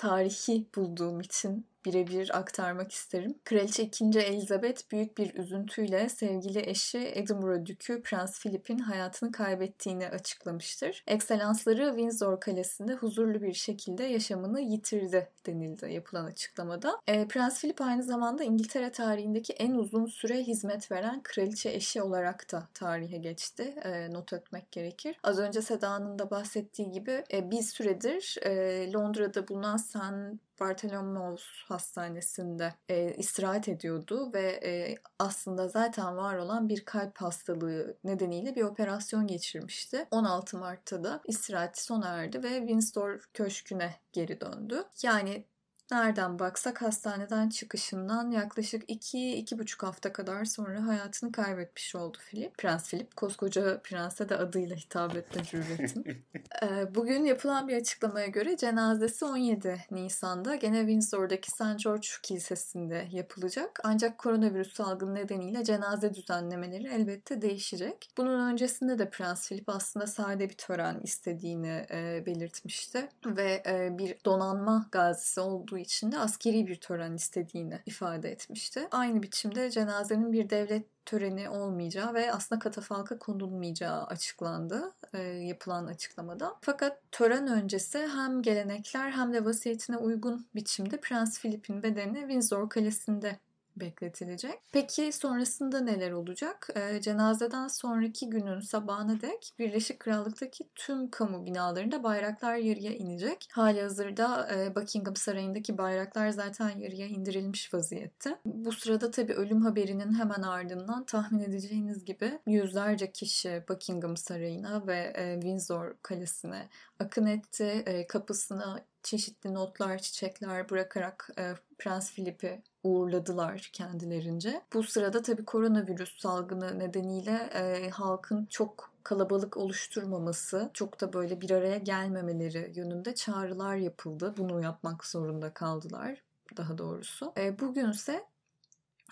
tarihi 0.00 0.66
bulduğum 0.76 1.20
için 1.20 1.66
birebir 1.84 2.38
aktarmak 2.38 2.92
isterim. 2.92 3.34
Kraliçe 3.44 3.82
2. 3.82 4.04
Elizabeth 4.04 4.92
büyük 4.92 5.18
bir 5.18 5.34
üzüntüyle 5.34 6.08
sevgili 6.08 6.70
eşi 6.70 7.12
Edinburgh 7.14 7.66
Dükü 7.66 8.02
Prens 8.02 8.40
Philip'in 8.40 8.78
hayatını 8.78 9.32
kaybettiğini 9.32 10.08
açıklamıştır. 10.08 11.04
Ekselansları 11.06 11.88
Windsor 11.88 12.40
Kalesi'nde 12.40 12.94
huzurlu 12.94 13.42
bir 13.42 13.54
şekilde 13.54 14.04
yaşamını 14.04 14.60
yitirdi 14.60 15.28
denildi 15.46 15.92
yapılan 15.92 16.24
açıklamada. 16.24 17.00
E, 17.06 17.28
Prens 17.28 17.60
Philip 17.60 17.80
aynı 17.80 18.02
zamanda 18.02 18.44
İngiltere 18.44 18.92
tarihindeki 18.92 19.52
en 19.52 19.72
uzun 19.72 20.06
süre 20.06 20.42
hizmet 20.42 20.92
veren 20.92 21.20
kraliçe 21.22 21.70
eşi 21.70 22.02
olarak 22.02 22.52
da 22.52 22.68
tarihe 22.74 23.18
geçti. 23.18 23.62
E, 23.84 24.12
not 24.12 24.32
etmek 24.32 24.72
gerekir. 24.72 25.16
Az 25.22 25.38
önce 25.38 25.62
Seda'nın 25.62 26.18
da 26.18 26.30
bahsettiği 26.30 26.90
gibi 26.90 27.24
e, 27.32 27.50
bir 27.50 27.62
süredir 27.62 28.36
e, 28.42 28.92
Londra'da 28.92 29.48
bulunan 29.48 29.76
St. 29.90 30.40
Bartholomew's 30.60 31.42
Hastanesi'nde 31.68 32.74
e, 32.88 33.14
istirahat 33.14 33.68
ediyordu 33.68 34.30
ve 34.34 34.60
e, 34.64 34.94
aslında 35.18 35.68
zaten 35.68 36.16
var 36.16 36.36
olan 36.36 36.68
bir 36.68 36.84
kalp 36.84 37.16
hastalığı 37.16 37.96
nedeniyle 38.04 38.56
bir 38.56 38.62
operasyon 38.62 39.26
geçirmişti. 39.26 40.06
16 40.10 40.58
Mart'ta 40.58 41.04
da 41.04 41.20
istirahati 41.26 41.84
sona 41.84 42.08
erdi 42.08 42.42
ve 42.42 42.58
Windsor 42.58 43.28
Köşkü'ne 43.34 43.94
geri 44.12 44.40
döndü. 44.40 44.84
Yani 45.02 45.44
Nereden 45.92 46.38
baksak 46.38 46.82
hastaneden 46.82 47.48
çıkışından 47.48 48.30
yaklaşık 48.30 48.90
2-2,5 48.90 49.86
hafta 49.86 50.12
kadar 50.12 50.44
sonra 50.44 50.86
hayatını 50.86 51.32
kaybetmiş 51.32 51.94
oldu 51.94 52.18
Philip. 52.30 52.58
Prens 52.58 52.90
Philip. 52.90 53.16
Koskoca 53.16 53.80
prense 53.82 54.28
de 54.28 54.36
adıyla 54.36 54.76
hitap 54.76 55.16
etme 55.16 55.44
cüretim. 55.44 56.04
Bugün 56.94 57.24
yapılan 57.24 57.68
bir 57.68 57.76
açıklamaya 57.76 58.26
göre 58.26 58.56
cenazesi 58.56 59.24
17 59.24 59.76
Nisan'da 59.90 60.54
gene 60.54 60.80
Windsor'daki 60.80 61.50
St. 61.50 61.84
George 61.84 62.08
Kilisesi'nde 62.22 63.08
yapılacak. 63.12 63.80
Ancak 63.84 64.18
koronavirüs 64.18 64.74
salgını 64.74 65.14
nedeniyle 65.14 65.64
cenaze 65.64 66.14
düzenlemeleri 66.14 66.86
elbette 66.86 67.42
değişecek. 67.42 68.08
Bunun 68.16 68.50
öncesinde 68.52 68.98
de 68.98 69.10
Prens 69.10 69.48
Philip 69.48 69.68
aslında 69.68 70.06
sade 70.06 70.50
bir 70.50 70.56
tören 70.56 71.00
istediğini 71.02 71.86
belirtmişti. 72.26 73.08
Ve 73.26 73.62
bir 73.98 74.16
donanma 74.24 74.88
gazisi 74.92 75.40
olduğu 75.40 75.79
için 75.80 76.12
de 76.12 76.18
askeri 76.18 76.66
bir 76.66 76.76
tören 76.76 77.14
istediğini 77.14 77.80
ifade 77.86 78.30
etmişti. 78.30 78.88
Aynı 78.90 79.22
biçimde 79.22 79.70
cenazenin 79.70 80.32
bir 80.32 80.50
devlet 80.50 80.86
töreni 81.06 81.48
olmayacağı 81.48 82.14
ve 82.14 82.32
aslında 82.32 82.58
katafalka 82.58 83.18
konulmayacağı 83.18 84.04
açıklandı 84.04 84.92
e, 85.12 85.22
yapılan 85.22 85.86
açıklamada. 85.86 86.56
Fakat 86.60 86.98
tören 87.12 87.46
öncesi 87.46 87.98
hem 87.98 88.42
gelenekler 88.42 89.10
hem 89.10 89.32
de 89.32 89.44
vasiyetine 89.44 89.96
uygun 89.96 90.46
biçimde 90.54 91.00
Prens 91.00 91.40
Philip'in 91.40 91.82
bedeni 91.82 92.20
Windsor 92.20 92.68
Kalesi'nde 92.68 93.38
bekletilecek. 93.80 94.58
Peki 94.72 95.12
sonrasında 95.12 95.80
neler 95.80 96.12
olacak? 96.12 96.68
E, 96.74 97.00
cenazeden 97.00 97.68
sonraki 97.68 98.30
günün 98.30 98.60
sabahına 98.60 99.20
dek 99.20 99.54
Birleşik 99.58 100.00
Krallık'taki 100.00 100.64
tüm 100.74 101.10
kamu 101.10 101.46
binalarında 101.46 102.02
bayraklar 102.02 102.56
yarıya 102.56 102.92
inecek. 102.92 103.48
Hali 103.52 103.82
hazırda 103.82 104.48
e, 104.54 104.74
Buckingham 104.74 105.16
Sarayı'ndaki 105.16 105.78
bayraklar 105.78 106.30
zaten 106.30 106.78
yarıya 106.78 107.06
indirilmiş 107.06 107.74
vaziyette. 107.74 108.38
Bu 108.44 108.72
sırada 108.72 109.10
tabii 109.10 109.34
ölüm 109.34 109.62
haberinin 109.62 110.18
hemen 110.18 110.42
ardından 110.42 111.04
tahmin 111.04 111.40
edeceğiniz 111.40 112.04
gibi 112.04 112.38
yüzlerce 112.46 113.12
kişi 113.12 113.64
Buckingham 113.68 114.16
Sarayı'na 114.16 114.86
ve 114.86 115.12
e, 115.16 115.34
Windsor 115.34 115.94
Kalesi'ne 116.02 116.68
akın 116.98 117.26
etti. 117.26 117.82
E, 117.86 118.06
kapısına 118.06 118.84
çeşitli 119.02 119.54
notlar, 119.54 119.98
çiçekler 119.98 120.70
bırakarak 120.70 121.30
e, 121.38 121.54
Prens 121.80 122.12
Philip'i 122.14 122.62
uğurladılar 122.82 123.70
kendilerince. 123.72 124.62
Bu 124.74 124.82
sırada 124.82 125.22
tabii 125.22 125.44
koronavirüs 125.44 126.20
salgını 126.20 126.78
nedeniyle 126.78 127.50
e, 127.54 127.90
halkın 127.90 128.46
çok 128.50 128.90
kalabalık 129.04 129.56
oluşturmaması, 129.56 130.70
çok 130.74 131.00
da 131.00 131.12
böyle 131.12 131.40
bir 131.40 131.50
araya 131.50 131.78
gelmemeleri 131.78 132.72
yönünde 132.74 133.14
çağrılar 133.14 133.76
yapıldı. 133.76 134.34
Bunu 134.36 134.62
yapmak 134.62 135.04
zorunda 135.04 135.54
kaldılar 135.54 136.22
daha 136.56 136.78
doğrusu. 136.78 137.32
E, 137.36 137.58
bugünse 137.58 138.24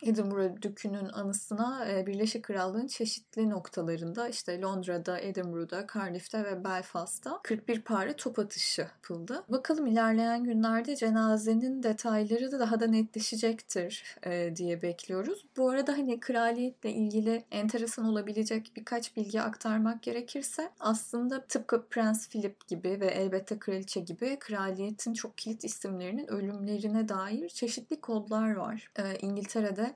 Edinburgh 0.03 0.63
Dükü'nün 0.63 1.09
anısına 1.09 1.89
e, 1.91 2.07
Birleşik 2.07 2.45
Krallığın 2.45 2.87
çeşitli 2.87 3.51
noktalarında 3.51 4.29
işte 4.29 4.61
Londra'da, 4.61 5.21
Edinburgh'da, 5.21 5.87
Cardiff'te 5.95 6.45
ve 6.45 6.65
Belfast'ta 6.65 7.41
41 7.43 7.81
pare 7.81 8.17
top 8.17 8.39
atışı 8.39 8.83
yapıldı. 8.83 9.45
Bakalım 9.49 9.87
ilerleyen 9.87 10.45
günlerde 10.45 10.97
cenazenin 10.97 11.83
detayları 11.83 12.53
da 12.53 12.61
daha 12.61 12.81
da 12.81 12.87
netleşecektir 12.87 14.17
e, 14.23 14.57
diye 14.57 14.83
bekliyoruz. 14.83 15.45
Bu 15.57 15.71
arada 15.71 15.93
hani 15.93 16.21
kraliyetle 16.21 16.93
ilgili 16.93 17.45
enteresan 17.51 18.05
olabilecek 18.05 18.73
birkaç 18.77 19.17
bilgi 19.17 19.43
aktarmak 19.43 20.03
gerekirse 20.03 20.71
aslında 20.81 21.45
tıpkı 21.45 21.87
Prens 21.91 22.29
Philip 22.29 22.67
gibi 22.69 23.01
ve 23.01 23.07
elbette 23.07 23.59
kraliçe 23.59 24.01
gibi 24.01 24.37
kraliyetin 24.39 25.15
çok 25.15 25.39
kilit 25.39 25.65
isimlerinin 25.65 26.27
ölümlerine 26.27 27.09
dair 27.09 27.49
çeşitli 27.49 28.01
kodlar 28.01 28.55
var. 28.55 28.91
E, 28.97 29.19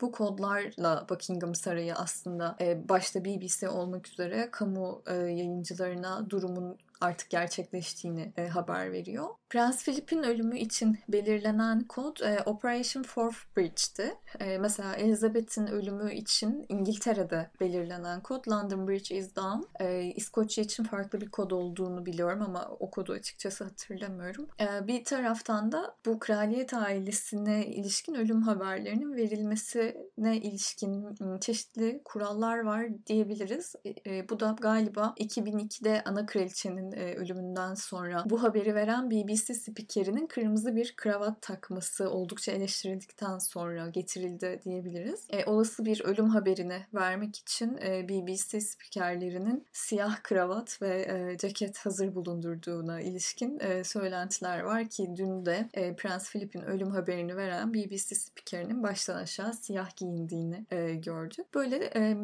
Bu 0.00 0.12
kodlarla 0.12 1.07
Buckingham 1.09 1.55
Sarayı 1.55 1.94
aslında 1.94 2.57
e, 2.61 2.88
başta 2.88 3.24
BBC 3.24 3.68
olmak 3.68 4.09
üzere 4.09 4.48
kamu 4.50 5.02
e, 5.07 5.14
yayıncılarına 5.14 6.31
durumun 6.31 6.78
artık 7.02 7.30
gerçekleştiğini 7.30 8.32
e, 8.36 8.48
haber 8.48 8.92
veriyor. 8.92 9.28
Prens 9.50 9.84
Philip'in 9.84 10.22
ölümü 10.22 10.58
için 10.58 10.98
belirlenen 11.08 11.84
kod 11.84 12.16
e, 12.20 12.42
Operation 12.46 13.02
Fourth 13.02 13.36
Bridge'ti. 13.56 14.14
E, 14.40 14.58
mesela 14.58 14.94
Elizabeth'in 14.94 15.66
ölümü 15.66 16.14
için 16.14 16.66
İngiltere'de 16.68 17.50
belirlenen 17.60 18.20
kod 18.20 18.48
London 18.48 18.88
Bridge 18.88 19.16
is 19.16 19.36
down. 19.36 19.84
E, 19.84 20.02
İskoçya 20.02 20.64
için 20.64 20.84
farklı 20.84 21.20
bir 21.20 21.30
kod 21.30 21.50
olduğunu 21.50 22.06
biliyorum 22.06 22.42
ama 22.42 22.76
o 22.80 22.90
kodu 22.90 23.12
açıkçası 23.12 23.64
hatırlamıyorum. 23.64 24.48
E, 24.60 24.86
bir 24.86 25.04
taraftan 25.04 25.72
da 25.72 25.96
bu 26.06 26.18
kraliyet 26.18 26.74
ailesine 26.74 27.66
ilişkin 27.66 28.14
ölüm 28.14 28.42
haberlerinin 28.42 29.16
verilmesine 29.16 30.36
ilişkin 30.36 31.16
çeşitli 31.40 32.02
kurallar 32.04 32.58
var 32.58 33.06
diyebiliriz. 33.06 33.74
E, 33.84 34.16
e, 34.16 34.28
bu 34.28 34.40
da 34.40 34.56
galiba 34.60 35.14
2002'de 35.18 36.02
ana 36.04 36.26
kraliçenin 36.26 36.91
e, 36.92 37.14
ölümünden 37.14 37.74
sonra 37.74 38.24
bu 38.26 38.42
haberi 38.42 38.74
veren 38.74 39.11
BBC 39.11 39.55
spikerinin 39.55 40.26
kırmızı 40.26 40.76
bir 40.76 40.94
kravat 40.96 41.42
takması 41.42 42.11
oldukça 42.11 42.52
eleştirildikten 42.52 43.38
sonra 43.38 43.88
getirildi 43.88 44.61
diyebiliriz. 44.64 45.26
E, 45.31 45.44
olası 45.44 45.85
bir 45.85 46.05
ölüm 46.05 46.28
haberini 46.28 46.87
vermek 46.94 47.38
için 47.38 47.78
e, 47.83 48.09
BBC 48.09 48.61
spikerlerinin 48.61 49.66
siyah 49.72 50.22
kravat 50.22 50.83
ve 50.83 51.07
e, 51.09 51.38
ceket 51.38 51.78
hazır 51.78 52.14
bulundurduğuna 52.14 53.00
ilişkin 53.00 53.61
e, 53.61 53.85
söylentiler 53.85 54.61
var 54.61 54.88
ki 54.88 55.09
dün 55.16 55.46
de 55.46 55.68
e, 55.74 55.96
Prens 55.96 56.33
Philip'in 56.33 56.62
ölüm 56.62 56.90
haberini 56.90 57.37
veren 57.37 57.74
BBC 57.74 58.14
spikerinin 58.14 58.83
baştan 58.83 59.16
aşağı 59.16 59.55
siyah 59.55 59.96
giyindiğini 59.96 60.66
e, 60.70 60.94
gördük. 60.94 61.55
Böyle 61.55 61.76
e, 61.76 62.16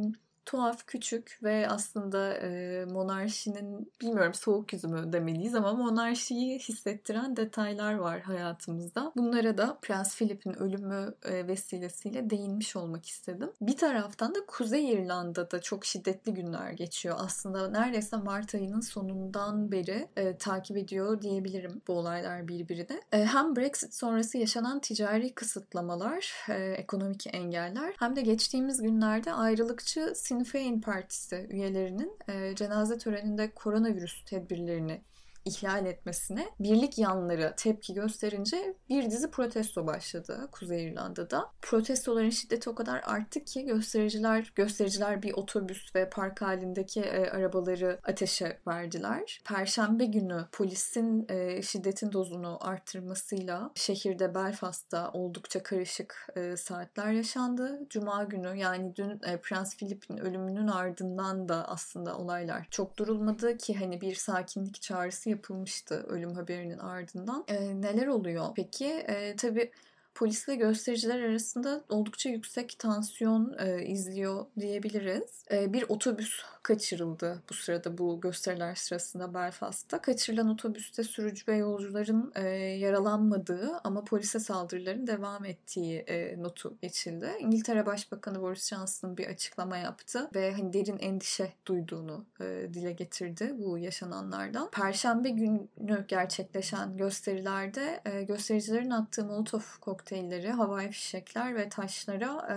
tuhaf, 0.49 0.87
küçük 0.87 1.39
ve 1.43 1.69
aslında 1.69 2.35
e, 2.35 2.85
monarşinin 2.85 3.93
bilmiyorum 4.01 4.35
soğuk 4.35 4.73
yüzümü 4.73 5.13
demeliyiz 5.13 5.55
ama 5.55 5.73
monarşiyi 5.73 6.59
hissettiren 6.59 7.37
detaylar 7.37 7.95
var 7.95 8.21
hayatımızda. 8.21 9.13
Bunlara 9.17 9.59
da 9.59 9.79
Prens 9.83 10.17
Philip'in 10.17 10.53
ölümü 10.53 11.15
e, 11.25 11.47
vesilesiyle 11.47 12.31
değinmiş 12.31 12.77
olmak 12.77 13.07
istedim. 13.07 13.51
Bir 13.61 13.77
taraftan 13.77 14.35
da 14.35 14.39
Kuzey 14.47 14.93
İrlanda'da 14.93 15.61
çok 15.61 15.85
şiddetli 15.85 16.35
günler 16.35 16.71
geçiyor. 16.71 17.17
Aslında 17.19 17.69
neredeyse 17.71 18.17
Mart 18.17 18.55
ayının 18.55 18.81
sonundan 18.81 19.73
beri 19.73 20.09
e, 20.17 20.37
takip 20.37 20.77
ediyor 20.77 21.23
diyebilirim 21.23 21.83
bu 21.89 21.93
olaylar 21.93 22.49
birbirini. 22.49 23.01
E, 23.13 23.25
hem 23.25 23.57
Brexit 23.57 23.95
sonrası 23.95 24.39
yaşanan 24.39 24.81
ticari 24.81 25.35
kısıtlamalar, 25.35 26.33
e, 26.49 26.55
ekonomik 26.55 27.35
engeller 27.35 27.95
hem 27.99 28.17
de 28.17 28.21
geçtiğimiz 28.21 28.83
günlerde 28.83 29.33
ayrılıkçı 29.33 30.13
Sinn 30.39 30.45
Féin 30.45 30.81
Partisi 30.81 31.47
üyelerinin 31.51 32.13
e, 32.29 32.55
cenaze 32.57 32.99
töreninde 32.99 33.51
koronavirüs 33.55 34.25
tedbirlerini 34.25 35.01
ihlal 35.45 35.87
etmesine 35.87 36.49
birlik 36.61 36.99
yanları 36.99 37.55
tepki 37.57 37.95
gösterince 37.95 38.75
bir 38.89 39.11
dizi 39.11 39.31
protesto 39.31 39.87
başladı 39.87 40.49
Kuzey 40.53 40.85
İrlanda'da. 40.85 41.51
Protestoların 41.63 42.31
şiddeti 42.31 42.71
o 42.71 42.75
kadar 42.75 43.03
arttı 43.05 43.45
ki 43.45 43.65
göstericiler 43.65 44.53
göstericiler 44.55 45.23
bir 45.23 45.33
otobüs 45.33 45.95
ve 45.95 46.11
park 46.11 46.43
halindeki 46.43 47.01
e, 47.01 47.31
arabaları 47.31 47.99
ateşe 48.05 48.59
verdiler. 48.67 49.41
Perşembe 49.45 50.05
günü 50.05 50.45
polisin 50.53 51.27
e, 51.29 51.63
şiddetin 51.63 52.13
dozunu 52.13 52.59
arttırmasıyla 52.61 53.71
şehirde 53.75 54.35
Belfast'ta 54.35 55.11
oldukça 55.13 55.63
karışık 55.63 56.29
e, 56.37 56.57
saatler 56.57 57.13
yaşandı. 57.13 57.81
Cuma 57.91 58.25
günü 58.25 58.59
yani 58.59 58.97
dün 58.97 59.11
e, 59.11 59.41
Prens 59.43 59.77
Philip'in 59.77 60.17
ölümünün 60.17 60.69
ardından 60.69 61.49
da 61.49 61.69
aslında 61.69 62.19
olaylar 62.19 62.67
çok 62.71 62.97
durulmadı 62.97 63.57
ki 63.57 63.75
hani 63.75 64.01
bir 64.01 64.15
sakinlik 64.15 64.83
çağrısı 64.83 65.28
yapılmıştı 65.29 65.95
ölüm 66.09 66.33
haberinin 66.33 66.79
ardından. 66.79 67.45
E, 67.49 67.81
neler 67.81 68.07
oluyor 68.07 68.47
peki? 68.57 68.87
E, 68.87 69.37
tabii 69.37 69.71
polis 70.19 70.49
ve 70.49 70.55
göstericiler 70.57 71.21
arasında 71.21 71.85
oldukça 71.89 72.31
yüksek 72.31 72.79
tansiyon 72.79 73.57
e, 73.59 73.87
izliyor 73.87 74.47
diyebiliriz. 74.61 75.45
E, 75.53 75.73
bir 75.73 75.85
otobüs 75.89 76.43
kaçırıldı 76.63 77.43
bu 77.51 77.55
sırada 77.55 77.99
bu 77.99 78.21
gösteriler 78.21 78.75
sırasında 78.75 79.35
Belfast'ta. 79.35 80.01
Kaçırılan 80.01 80.49
otobüste 80.49 81.05
sürücü 81.05 81.53
ve 81.53 81.57
yolcuların 81.57 82.33
e, 82.35 82.49
yaralanmadığı 82.59 83.81
ama 83.85 84.05
polise 84.05 84.41
saldırıların 84.41 85.07
devam 85.07 85.45
ettiği 85.45 85.99
e, 85.99 86.43
notu 86.43 86.77
geçildi. 86.83 87.31
İngiltere 87.39 87.87
Başbakanı 87.87 88.43
Boris 88.43 88.69
Johnson 88.69 89.17
bir 89.17 89.27
açıklama 89.27 89.77
yaptı 89.77 90.31
ve 90.35 90.53
hani 90.53 90.73
derin 90.73 90.99
endişe 90.99 91.53
duyduğunu 91.67 92.25
e, 92.41 92.69
dile 92.75 92.93
getirdi 92.93 93.55
bu 93.59 93.79
yaşananlardan. 93.79 94.71
Perşembe 94.71 95.29
günü 95.29 96.07
gerçekleşen 96.09 96.97
gösterilerde 96.97 98.01
e, 98.05 98.23
göstericilerin 98.23 98.91
attığı 98.91 99.25
molotof 99.25 99.79
kokteylleri, 100.09 100.51
havai 100.51 100.91
fişekler 100.91 101.57
ve 101.57 101.69
taşlara 101.69 102.49
e, 102.51 102.57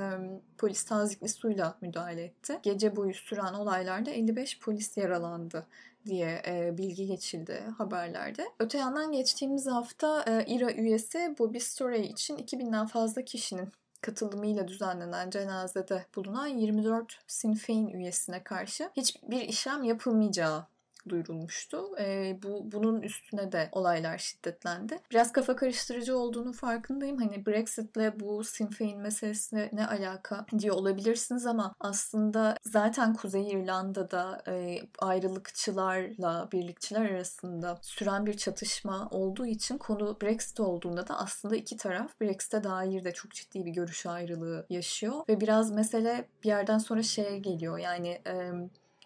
polis 0.58 0.84
tazikli 0.84 1.30
suyla 1.30 1.76
müdahale 1.82 2.24
etti. 2.24 2.60
Gece 2.64 2.96
boyu 2.96 3.14
süren 3.14 3.54
olaylarda 3.54 4.12
55 4.12 4.60
polis 4.60 4.98
yaralandı 4.98 5.68
diye 6.06 6.42
e, 6.48 6.78
bilgi 6.78 7.08
geçildi 7.08 7.64
haberlerde. 7.78 8.46
Öte 8.60 8.78
yandan 8.78 9.12
geçtiğimiz 9.12 9.68
hafta 9.68 10.26
e, 10.28 10.46
İRA 10.46 10.72
üyesi 10.72 11.36
Bobby 11.40 11.58
Storey 11.58 12.06
için 12.06 12.38
2000'den 12.38 12.88
fazla 12.88 13.22
kişinin 13.22 13.70
katılımıyla 14.02 14.68
düzenlenen 14.68 15.30
cenazede 15.30 16.06
bulunan 16.16 16.48
24 16.48 17.20
Sinn 17.28 17.54
Féin 17.54 17.88
üyesine 17.88 18.44
karşı 18.44 18.90
hiçbir 18.98 19.42
işlem 19.42 19.84
yapılmayacağı 19.84 20.66
duyurulmuştu. 21.10 21.98
E, 22.00 22.38
bu 22.44 22.72
bunun 22.72 23.02
üstüne 23.02 23.52
de 23.52 23.70
olaylar 23.72 24.18
şiddetlendi. 24.18 25.00
Biraz 25.12 25.32
kafa 25.32 25.56
karıştırıcı 25.56 26.18
olduğunu 26.18 26.54
farkındayım. 26.54 27.18
Hani 27.18 27.46
Brexit'le 27.46 28.20
bu 28.20 28.44
Sinn 28.44 28.68
Féin 28.68 29.00
meselesine 29.00 29.70
ne 29.74 29.88
alaka 29.88 30.46
diye 30.60 30.72
olabilirsiniz 30.72 31.46
ama 31.46 31.76
aslında 31.80 32.58
zaten 32.64 33.14
Kuzey 33.14 33.52
İrlanda'da 33.52 34.42
e, 34.48 34.80
ayrılıkçılarla 35.00 36.50
birlikçiler 36.52 37.12
arasında 37.12 37.80
süren 37.82 38.26
bir 38.26 38.38
çatışma 38.38 39.08
olduğu 39.12 39.46
için 39.46 39.78
konu 39.78 40.18
Brexit 40.22 40.60
olduğunda 40.60 41.08
da 41.08 41.20
aslında 41.20 41.56
iki 41.56 41.78
taraf 41.78 42.22
Brexit'e 42.22 42.64
dair 42.64 43.04
de 43.04 43.12
çok 43.12 43.32
ciddi 43.32 43.66
bir 43.66 43.72
görüş 43.72 44.06
ayrılığı 44.06 44.66
yaşıyor 44.70 45.22
ve 45.30 45.42
biraz 45.42 45.72
mesele 45.72 46.26
bir 46.44 46.48
yerden 46.48 46.78
sonra 46.78 47.04
şeye 47.04 47.38
geliyor. 47.38 47.78
Yani 47.78 48.22
e, 48.28 48.52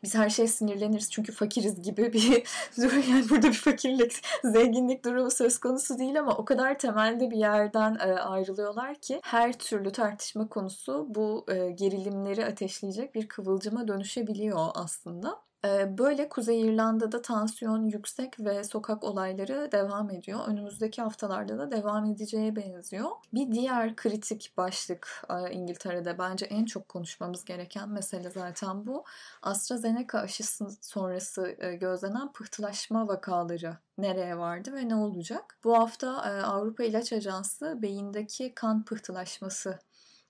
biz 0.06 0.16
her 0.16 0.30
şeye 0.30 0.48
sinirleniriz 0.48 1.12
çünkü 1.12 1.32
fakiriz 1.32 1.82
gibi 1.82 2.14
bir 2.14 2.44
durum. 2.78 3.04
Yani 3.10 3.30
burada 3.30 3.48
bir 3.48 3.54
fakirlik, 3.54 4.12
zenginlik 4.44 5.06
durumu 5.06 5.32
söz 5.32 5.58
konusu 5.58 6.00
değil 6.00 6.20
ama 6.20 6.38
o 6.38 6.46
kadar 6.46 6.80
temelde 6.80 7.32
bir 7.32 7.38
yerden 7.38 7.96
e, 7.96 8.14
ayrılıyorlar 8.14 8.96
ki 8.96 9.20
her 9.24 9.54
türlü 9.54 9.92
tartışma 9.92 10.50
konusu 10.50 11.06
bu 11.10 11.46
e, 11.48 11.72
gerilimleri 11.72 12.46
ateşleyecek 12.46 13.16
bir 13.16 13.28
kıvılcıma 13.28 13.88
dönüşebiliyor 13.88 14.68
aslında. 14.74 15.46
Böyle 15.88 16.30
Kuzey 16.30 16.62
İrlanda'da 16.62 17.22
tansiyon 17.22 17.86
yüksek 17.86 18.40
ve 18.40 18.64
sokak 18.64 19.04
olayları 19.04 19.70
devam 19.72 20.10
ediyor. 20.10 20.40
Önümüzdeki 20.48 21.02
haftalarda 21.02 21.58
da 21.58 21.72
devam 21.72 22.06
edeceğe 22.06 22.56
benziyor. 22.56 23.10
Bir 23.34 23.52
diğer 23.52 23.96
kritik 23.96 24.54
başlık 24.58 25.26
İngiltere'de 25.52 26.18
bence 26.18 26.46
en 26.46 26.66
çok 26.66 26.90
konuşmamız 26.90 27.46
gereken 27.46 27.90
mesele 27.90 28.30
zaten 28.30 28.88
bu. 28.88 29.04
AstraZeneca 29.42 30.20
aşısı 30.20 30.68
sonrası 30.82 31.48
gözlenen 31.80 32.32
pıhtılaşma 32.32 33.08
vakaları 33.08 33.78
nereye 33.98 34.38
vardı 34.38 34.74
ve 34.74 34.90
ne 34.90 34.96
olacak? 34.96 35.58
Bu 35.64 35.78
hafta 35.78 36.22
Avrupa 36.44 36.84
İlaç 36.84 37.14
Ajansı 37.14 37.82
beyindeki 37.82 38.56
kan 38.56 38.86
pıhtılaşması 38.86 39.80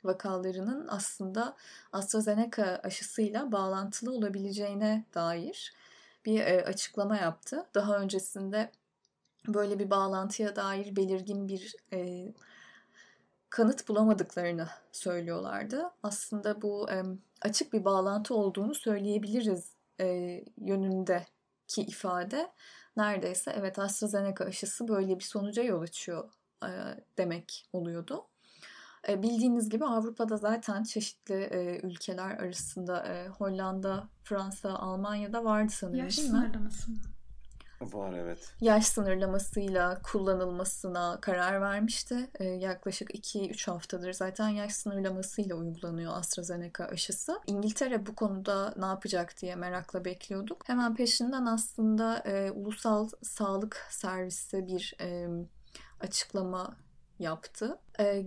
vakalarının 0.05 0.87
aslında 0.87 1.55
AstraZeneca 1.91 2.79
aşısıyla 2.83 3.51
bağlantılı 3.51 4.11
olabileceğine 4.11 5.05
dair 5.13 5.73
bir 6.25 6.39
e, 6.39 6.65
açıklama 6.65 7.17
yaptı. 7.17 7.65
Daha 7.75 7.97
öncesinde 7.97 8.71
böyle 9.47 9.79
bir 9.79 9.89
bağlantıya 9.89 10.55
dair 10.55 10.95
belirgin 10.95 11.47
bir 11.47 11.75
e, 11.93 12.33
kanıt 13.49 13.87
bulamadıklarını 13.87 14.67
söylüyorlardı. 14.91 15.91
Aslında 16.03 16.61
bu 16.61 16.91
e, 16.91 17.03
açık 17.41 17.73
bir 17.73 17.85
bağlantı 17.85 18.35
olduğunu 18.35 18.75
söyleyebiliriz 18.75 19.71
e, 19.99 20.05
yönündeki 20.57 21.81
ifade 21.81 22.51
neredeyse 22.97 23.51
evet 23.57 23.79
AstraZeneca 23.79 24.45
aşısı 24.45 24.87
böyle 24.87 25.19
bir 25.19 25.23
sonuca 25.23 25.63
yol 25.63 25.81
açıyor 25.81 26.29
e, 26.63 26.69
demek 27.17 27.67
oluyordu. 27.73 28.27
Bildiğiniz 29.07 29.69
gibi 29.69 29.85
Avrupa'da 29.85 30.37
zaten 30.37 30.83
çeşitli 30.83 31.35
e, 31.35 31.79
ülkeler 31.83 32.31
arasında 32.31 33.05
e, 33.05 33.27
Hollanda, 33.27 34.07
Fransa, 34.23 34.69
Almanya'da 34.69 35.45
vardı 35.45 35.71
sanırım 35.75 35.99
Yaş 35.99 36.17
değil 36.17 36.29
mi? 36.29 36.37
sınırlaması 36.37 36.91
mı? 36.91 36.97
Var 37.81 38.13
evet. 38.13 38.53
Yaş 38.61 38.85
sınırlamasıyla 38.87 40.01
kullanılmasına 40.01 41.17
karar 41.21 41.61
vermişti. 41.61 42.29
E, 42.39 42.43
yaklaşık 42.43 43.15
2-3 43.15 43.71
haftadır 43.71 44.13
zaten 44.13 44.49
yaş 44.49 44.73
sınırlamasıyla 44.73 45.55
uygulanıyor 45.55 46.17
AstraZeneca 46.17 46.85
aşısı. 46.85 47.39
İngiltere 47.47 48.05
bu 48.05 48.15
konuda 48.15 48.73
ne 48.77 48.85
yapacak 48.85 49.41
diye 49.41 49.55
merakla 49.55 50.05
bekliyorduk. 50.05 50.69
Hemen 50.69 50.95
peşinden 50.95 51.45
aslında 51.45 52.17
e, 52.17 52.51
Ulusal 52.51 53.09
Sağlık 53.21 53.87
Servisi 53.89 54.67
bir 54.67 54.95
e, 55.01 55.27
açıklama 55.99 56.75
yaptı. 57.19 57.77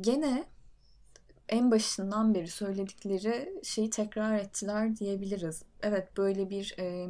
Gene 0.01 0.45
en 1.49 1.71
başından 1.71 2.35
beri 2.35 2.49
söyledikleri 2.49 3.61
şeyi 3.63 3.91
tekrar 3.91 4.39
ettiler 4.39 4.97
diyebiliriz. 4.97 5.63
Evet 5.83 6.17
böyle 6.17 6.51
bir 6.51 6.75
e, 6.79 7.09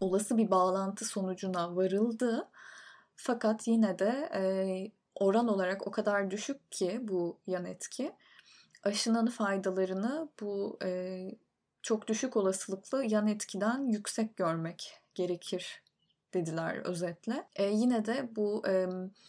olası 0.00 0.36
bir 0.36 0.50
bağlantı 0.50 1.04
sonucuna 1.04 1.76
varıldı. 1.76 2.48
Fakat 3.16 3.68
yine 3.68 3.98
de 3.98 4.30
e, 4.34 4.42
oran 5.14 5.48
olarak 5.48 5.86
o 5.86 5.90
kadar 5.90 6.30
düşük 6.30 6.72
ki 6.72 7.00
bu 7.02 7.38
yan 7.46 7.64
etki 7.64 8.12
aşının 8.82 9.26
faydalarını 9.26 10.28
bu 10.40 10.78
e, 10.84 11.20
çok 11.82 12.08
düşük 12.08 12.36
olasılıklı 12.36 13.04
yan 13.04 13.26
etkiden 13.26 13.88
yüksek 13.88 14.36
görmek 14.36 15.00
gerekir 15.14 15.85
dediler 16.34 16.76
özetle. 16.76 17.46
E, 17.56 17.64
yine 17.64 18.04
de 18.04 18.28
bu 18.36 18.62
e, 18.68 18.86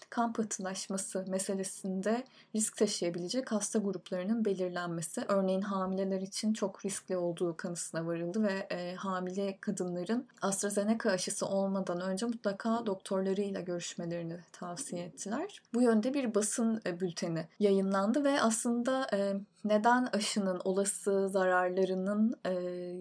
kan 0.09 0.33
pıhtılaşması 0.33 1.25
meselesinde 1.27 2.23
risk 2.55 2.77
taşıyabilecek 2.77 3.51
hasta 3.51 3.79
gruplarının 3.79 4.45
belirlenmesi, 4.45 5.21
örneğin 5.27 5.61
hamileler 5.61 6.21
için 6.21 6.53
çok 6.53 6.85
riskli 6.85 7.17
olduğu 7.17 7.57
kanısına 7.57 8.05
varıldı 8.05 8.43
ve 8.43 8.67
e, 8.75 8.95
hamile 8.95 9.57
kadınların 9.61 10.27
AstraZeneca 10.41 11.11
aşısı 11.11 11.45
olmadan 11.45 12.01
önce 12.01 12.25
mutlaka 12.25 12.85
doktorlarıyla 12.85 13.61
görüşmelerini 13.61 14.37
tavsiye 14.51 15.03
ettiler. 15.03 15.61
Bu 15.73 15.81
yönde 15.81 16.13
bir 16.13 16.35
basın 16.35 16.81
e, 16.85 16.99
bülteni 16.99 17.47
yayınlandı 17.59 18.23
ve 18.23 18.41
aslında 18.41 19.07
e, 19.13 19.33
neden 19.65 20.05
aşının 20.05 20.61
olası 20.63 21.29
zararlarının 21.29 22.35
e, 22.45 22.51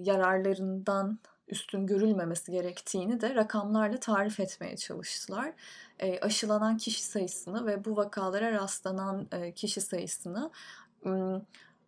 yararlarından 0.03 1.19
üstün 1.49 1.87
görülmemesi 1.87 2.53
gerektiğini 2.53 3.21
de 3.21 3.35
rakamlarla 3.35 4.01
tarif 4.01 4.41
etmeye 4.41 4.77
çalıştılar. 4.77 5.53
E, 5.99 6.21
aşılanan 6.21 6.77
kişi 6.77 7.03
sayısını 7.03 7.67
ve 7.67 7.85
bu 7.85 7.97
vakalara 7.97 8.53
rastlanan 8.53 9.29
e, 9.33 9.53
kişi 9.53 9.81
sayısını 9.81 10.51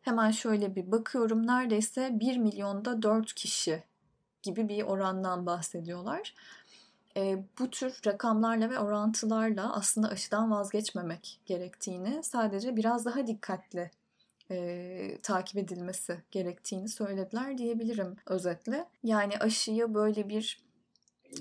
hemen 0.03 0.31
şöyle 0.31 0.77
bir 0.77 0.93
bakıyorum. 0.93 1.47
Neredeyse 1.47 2.11
1 2.13 2.37
milyonda 2.37 3.03
4 3.03 3.35
kişi 3.35 3.83
gibi 4.43 4.69
bir 4.69 4.83
orandan 4.83 5.47
bahsediyorlar. 5.47 6.35
E, 7.17 7.45
bu 7.59 7.71
tür 7.71 8.01
rakamlarla 8.07 8.71
ve 8.71 8.79
orantılarla 8.79 9.75
aslında 9.75 10.09
aşıdan 10.09 10.51
vazgeçmemek 10.51 11.41
gerektiğini, 11.47 12.23
sadece 12.23 12.77
biraz 12.77 13.05
daha 13.05 13.27
dikkatli 13.27 13.91
e, 14.51 15.19
takip 15.23 15.57
edilmesi 15.57 16.23
gerektiğini 16.31 16.89
söylediler 16.89 17.59
diyebilirim 17.59 18.17
özetle. 18.27 18.89
Yani 19.05 19.39
aşıyı 19.39 19.95
böyle 19.95 20.29
bir 20.29 20.69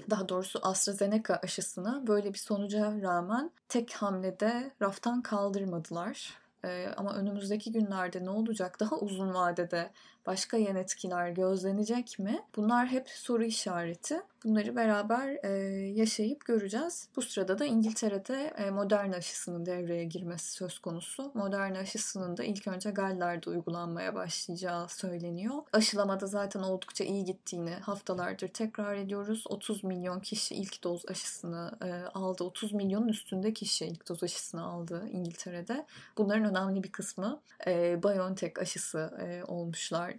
daha 0.09 0.29
doğrusu 0.29 0.59
AstraZeneca 0.63 1.35
aşısını 1.35 2.07
böyle 2.07 2.33
bir 2.33 2.37
sonuca 2.37 3.01
rağmen 3.01 3.51
tek 3.69 3.93
hamlede 3.93 4.71
raftan 4.81 5.21
kaldırmadılar. 5.21 6.33
Ee, 6.65 6.87
ama 6.97 7.13
önümüzdeki 7.13 7.71
günlerde 7.71 8.25
ne 8.25 8.29
olacak? 8.29 8.79
Daha 8.79 8.95
uzun 8.95 9.33
vadede 9.33 9.91
başka 10.27 10.57
yan 10.57 10.75
etkiler 10.75 11.29
gözlenecek 11.29 12.19
mi? 12.19 12.41
Bunlar 12.55 12.87
hep 12.87 13.09
soru 13.09 13.43
işareti. 13.43 14.21
Bunları 14.43 14.75
beraber 14.75 15.37
e, 15.43 15.49
yaşayıp 15.95 16.45
göreceğiz. 16.45 17.07
Bu 17.15 17.21
sırada 17.21 17.59
da 17.59 17.65
İngiltere'de 17.65 18.53
e, 18.57 18.71
Moderna 18.71 19.15
aşısının 19.15 19.65
devreye 19.65 20.03
girmesi 20.03 20.51
söz 20.51 20.79
konusu. 20.79 21.31
Moderna 21.33 21.77
aşısının 21.77 22.37
da 22.37 22.43
ilk 22.43 22.67
önce 22.67 22.91
Galler'de 22.91 23.49
uygulanmaya 23.49 24.15
başlayacağı 24.15 24.89
söyleniyor. 24.89 25.55
Aşılamada 25.73 26.27
zaten 26.27 26.59
oldukça 26.59 27.03
iyi 27.03 27.25
gittiğini 27.25 27.73
haftalardır 27.73 28.47
tekrar 28.47 28.95
ediyoruz. 28.95 29.43
30 29.49 29.83
milyon 29.83 30.19
kişi 30.19 30.55
ilk 30.55 30.83
doz 30.83 31.05
aşısını 31.09 31.71
e, 31.81 32.17
aldı. 32.17 32.43
30 32.43 32.73
milyonun 32.73 33.07
üstünde 33.07 33.53
kişi 33.53 33.85
ilk 33.85 34.09
doz 34.09 34.23
aşısını 34.23 34.63
aldı 34.63 35.07
İngiltere'de. 35.11 35.85
Bunların 36.17 36.45
önemli 36.45 36.83
bir 36.83 36.91
kısmı 36.91 37.41
e, 37.67 38.03
BioNTech 38.03 38.61
aşısı 38.61 39.11
e, 39.21 39.43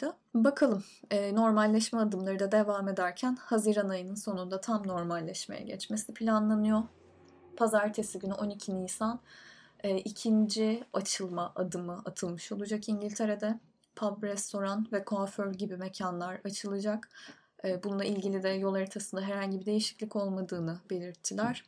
olmuşlardı. 0.03 0.17
Bakalım 0.35 0.85
e, 1.11 1.35
normalleşme 1.35 1.99
adımları 1.99 2.39
da 2.39 2.53
devam 2.53 2.89
ederken 2.89 3.37
Haziran 3.37 3.89
ayının 3.89 4.15
sonunda 4.15 4.61
tam 4.61 4.87
normalleşmeye 4.87 5.63
geçmesi 5.63 6.15
planlanıyor. 6.15 6.83
Pazartesi 7.57 8.19
günü 8.19 8.35
12 8.35 8.75
Nisan 8.75 9.21
e, 9.85 9.97
ikinci 9.97 10.85
açılma 10.93 11.53
adımı 11.57 12.03
atılmış 12.05 12.53
olacak 12.53 12.89
İngiltere'de. 12.89 13.61
Pub, 13.97 14.23
restoran 14.23 14.87
ve 14.93 15.05
kuaför 15.05 15.55
gibi 15.55 15.77
mekanlar 15.77 16.41
açılacak. 16.45 17.09
E, 17.65 17.83
bununla 17.83 18.05
ilgili 18.05 18.43
de 18.43 18.49
yol 18.49 18.75
haritasında 18.75 19.21
herhangi 19.21 19.61
bir 19.61 19.67
değişiklik 19.67 20.17
olmadığını 20.17 20.79
belirttiler. 20.91 21.65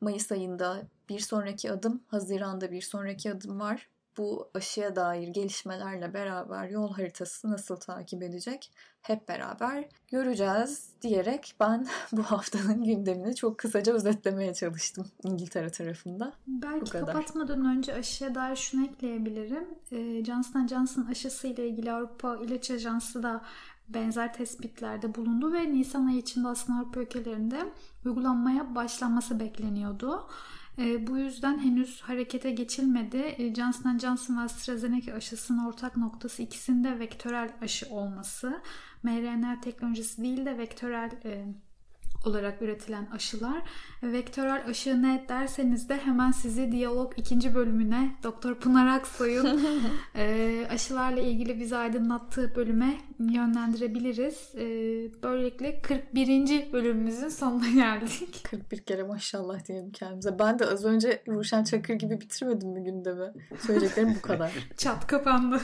Mayıs 0.00 0.32
ayında 0.32 0.82
bir 1.08 1.20
sonraki 1.20 1.72
adım, 1.72 2.02
Haziran'da 2.06 2.70
bir 2.70 2.82
sonraki 2.82 3.32
adım 3.32 3.60
var 3.60 3.88
bu 4.18 4.50
aşıya 4.54 4.96
dair 4.96 5.28
gelişmelerle 5.28 6.14
beraber 6.14 6.68
yol 6.68 6.92
haritası 6.92 7.50
nasıl 7.50 7.76
takip 7.76 8.22
edecek 8.22 8.70
hep 9.02 9.28
beraber 9.28 9.88
göreceğiz 10.10 10.90
diyerek 11.02 11.54
ben 11.60 11.86
bu 12.12 12.22
haftanın 12.22 12.84
gündemini 12.84 13.34
çok 13.34 13.58
kısaca 13.58 13.92
özetlemeye 13.92 14.54
çalıştım 14.54 15.06
İngiltere 15.24 15.70
tarafında. 15.70 16.32
Belki 16.46 16.90
kapatmadan 16.90 17.64
önce 17.64 17.94
aşıya 17.94 18.34
dair 18.34 18.56
şunu 18.56 18.84
ekleyebilirim. 18.84 19.68
E, 19.92 20.24
Johnson 20.24 20.66
Johnson 20.66 21.06
aşısı 21.06 21.46
ile 21.46 21.68
ilgili 21.68 21.92
Avrupa 21.92 22.36
İlaç 22.36 22.70
Ajansı 22.70 23.22
da 23.22 23.44
benzer 23.88 24.34
tespitlerde 24.34 25.14
bulundu 25.14 25.52
ve 25.52 25.72
Nisan 25.72 26.06
ayı 26.06 26.18
içinde 26.18 26.48
aslında 26.48 26.78
Avrupa 26.78 27.00
ülkelerinde 27.00 27.72
uygulanmaya 28.04 28.74
başlanması 28.74 29.40
bekleniyordu. 29.40 30.28
E, 30.78 31.06
bu 31.06 31.18
yüzden 31.18 31.58
henüz 31.58 32.00
harekete 32.00 32.50
geçilmedi. 32.50 33.16
E, 33.16 33.54
Johnson 33.54 33.98
Johnson 33.98 34.36
ve 34.36 34.40
AstraZeneca 34.40 35.14
aşısının 35.14 35.66
ortak 35.66 35.96
noktası 35.96 36.42
ikisinde 36.42 36.98
vektörel 36.98 37.50
aşı 37.62 37.86
olması. 37.90 38.62
mRNA 39.02 39.60
teknolojisi 39.60 40.22
değil 40.22 40.46
de 40.46 40.58
vektörel 40.58 41.10
e, 41.24 41.46
olarak 42.24 42.62
üretilen 42.62 43.06
aşılar. 43.12 43.62
Vektörel 44.02 44.62
aşı 44.68 45.02
ne 45.02 45.24
derseniz 45.28 45.88
de 45.88 45.96
hemen 45.96 46.30
sizi 46.30 46.72
diyalog 46.72 47.12
ikinci 47.16 47.54
bölümüne 47.54 48.16
Doktor 48.22 48.54
Pınar 48.54 48.86
Aksoy'un 48.86 49.60
e, 50.16 50.66
aşılarla 50.70 51.20
ilgili 51.20 51.60
bizi 51.60 51.76
aydınlattığı 51.76 52.54
bölüme 52.56 52.96
yönlendirebiliriz. 53.18 54.54
E, 54.54 54.62
böylelikle 55.22 55.82
41. 55.82 56.72
bölümümüzün 56.72 57.28
sonuna 57.28 57.68
geldik. 57.68 58.44
41 58.50 58.78
kere 58.78 59.02
maşallah 59.02 59.66
diyelim 59.66 59.92
kendimize. 59.92 60.38
Ben 60.38 60.58
de 60.58 60.66
az 60.66 60.84
önce 60.84 61.22
Ruşen 61.28 61.64
Çakır 61.64 61.94
gibi 61.94 62.20
bitirmedim 62.20 62.68
mi 62.68 62.84
gündemi? 62.84 63.32
Söyleyeceklerim 63.66 64.14
bu 64.14 64.22
kadar. 64.22 64.52
Çat 64.76 65.06
kapandı. 65.06 65.60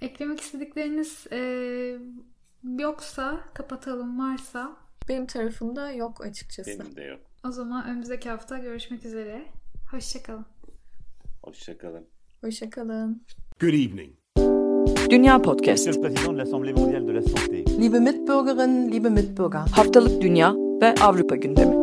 Eklemek 0.00 0.40
istedikleriniz 0.40 1.26
e, 1.32 1.98
yoksa 2.78 3.40
kapatalım 3.54 4.18
varsa 4.18 4.76
Benim 5.10 5.26
tarafımda 5.26 5.92
yok 5.92 6.24
açıkçası. 6.26 6.70
Benim 6.80 6.96
de 6.96 7.02
yok. 7.02 7.20
o 7.48 7.50
zaman 7.50 7.86
önümüzdeki 7.88 8.30
hafta 8.30 8.58
görüşmek 8.58 9.04
üzere. 9.04 9.42
Hoşçakalın. 9.90 10.46
Hoşçakalın. 11.42 12.06
Hoşçakalın. 12.40 13.22
Good 13.60 13.68
evening. 13.68 14.10
Dünya 15.10 15.42
Podcast. 15.42 15.86
Monsieur 15.86 15.94
le 15.94 16.08
Président 16.08 16.34
de 16.34 16.38
l'Assemblée 16.38 16.72
mondiale 16.80 17.08
de 17.08 17.14
la 17.14 17.22
santé. 17.22 17.80
Liebe 17.80 18.00
Mitbürgerinnen, 18.00 18.92
liebe 18.92 19.08
Mitbürger. 19.08 19.60
Haftalık 19.72 20.22
Dünya 20.22 20.54
ve 20.82 20.94
Avrupa 20.94 21.36
gündemi. 21.36 21.79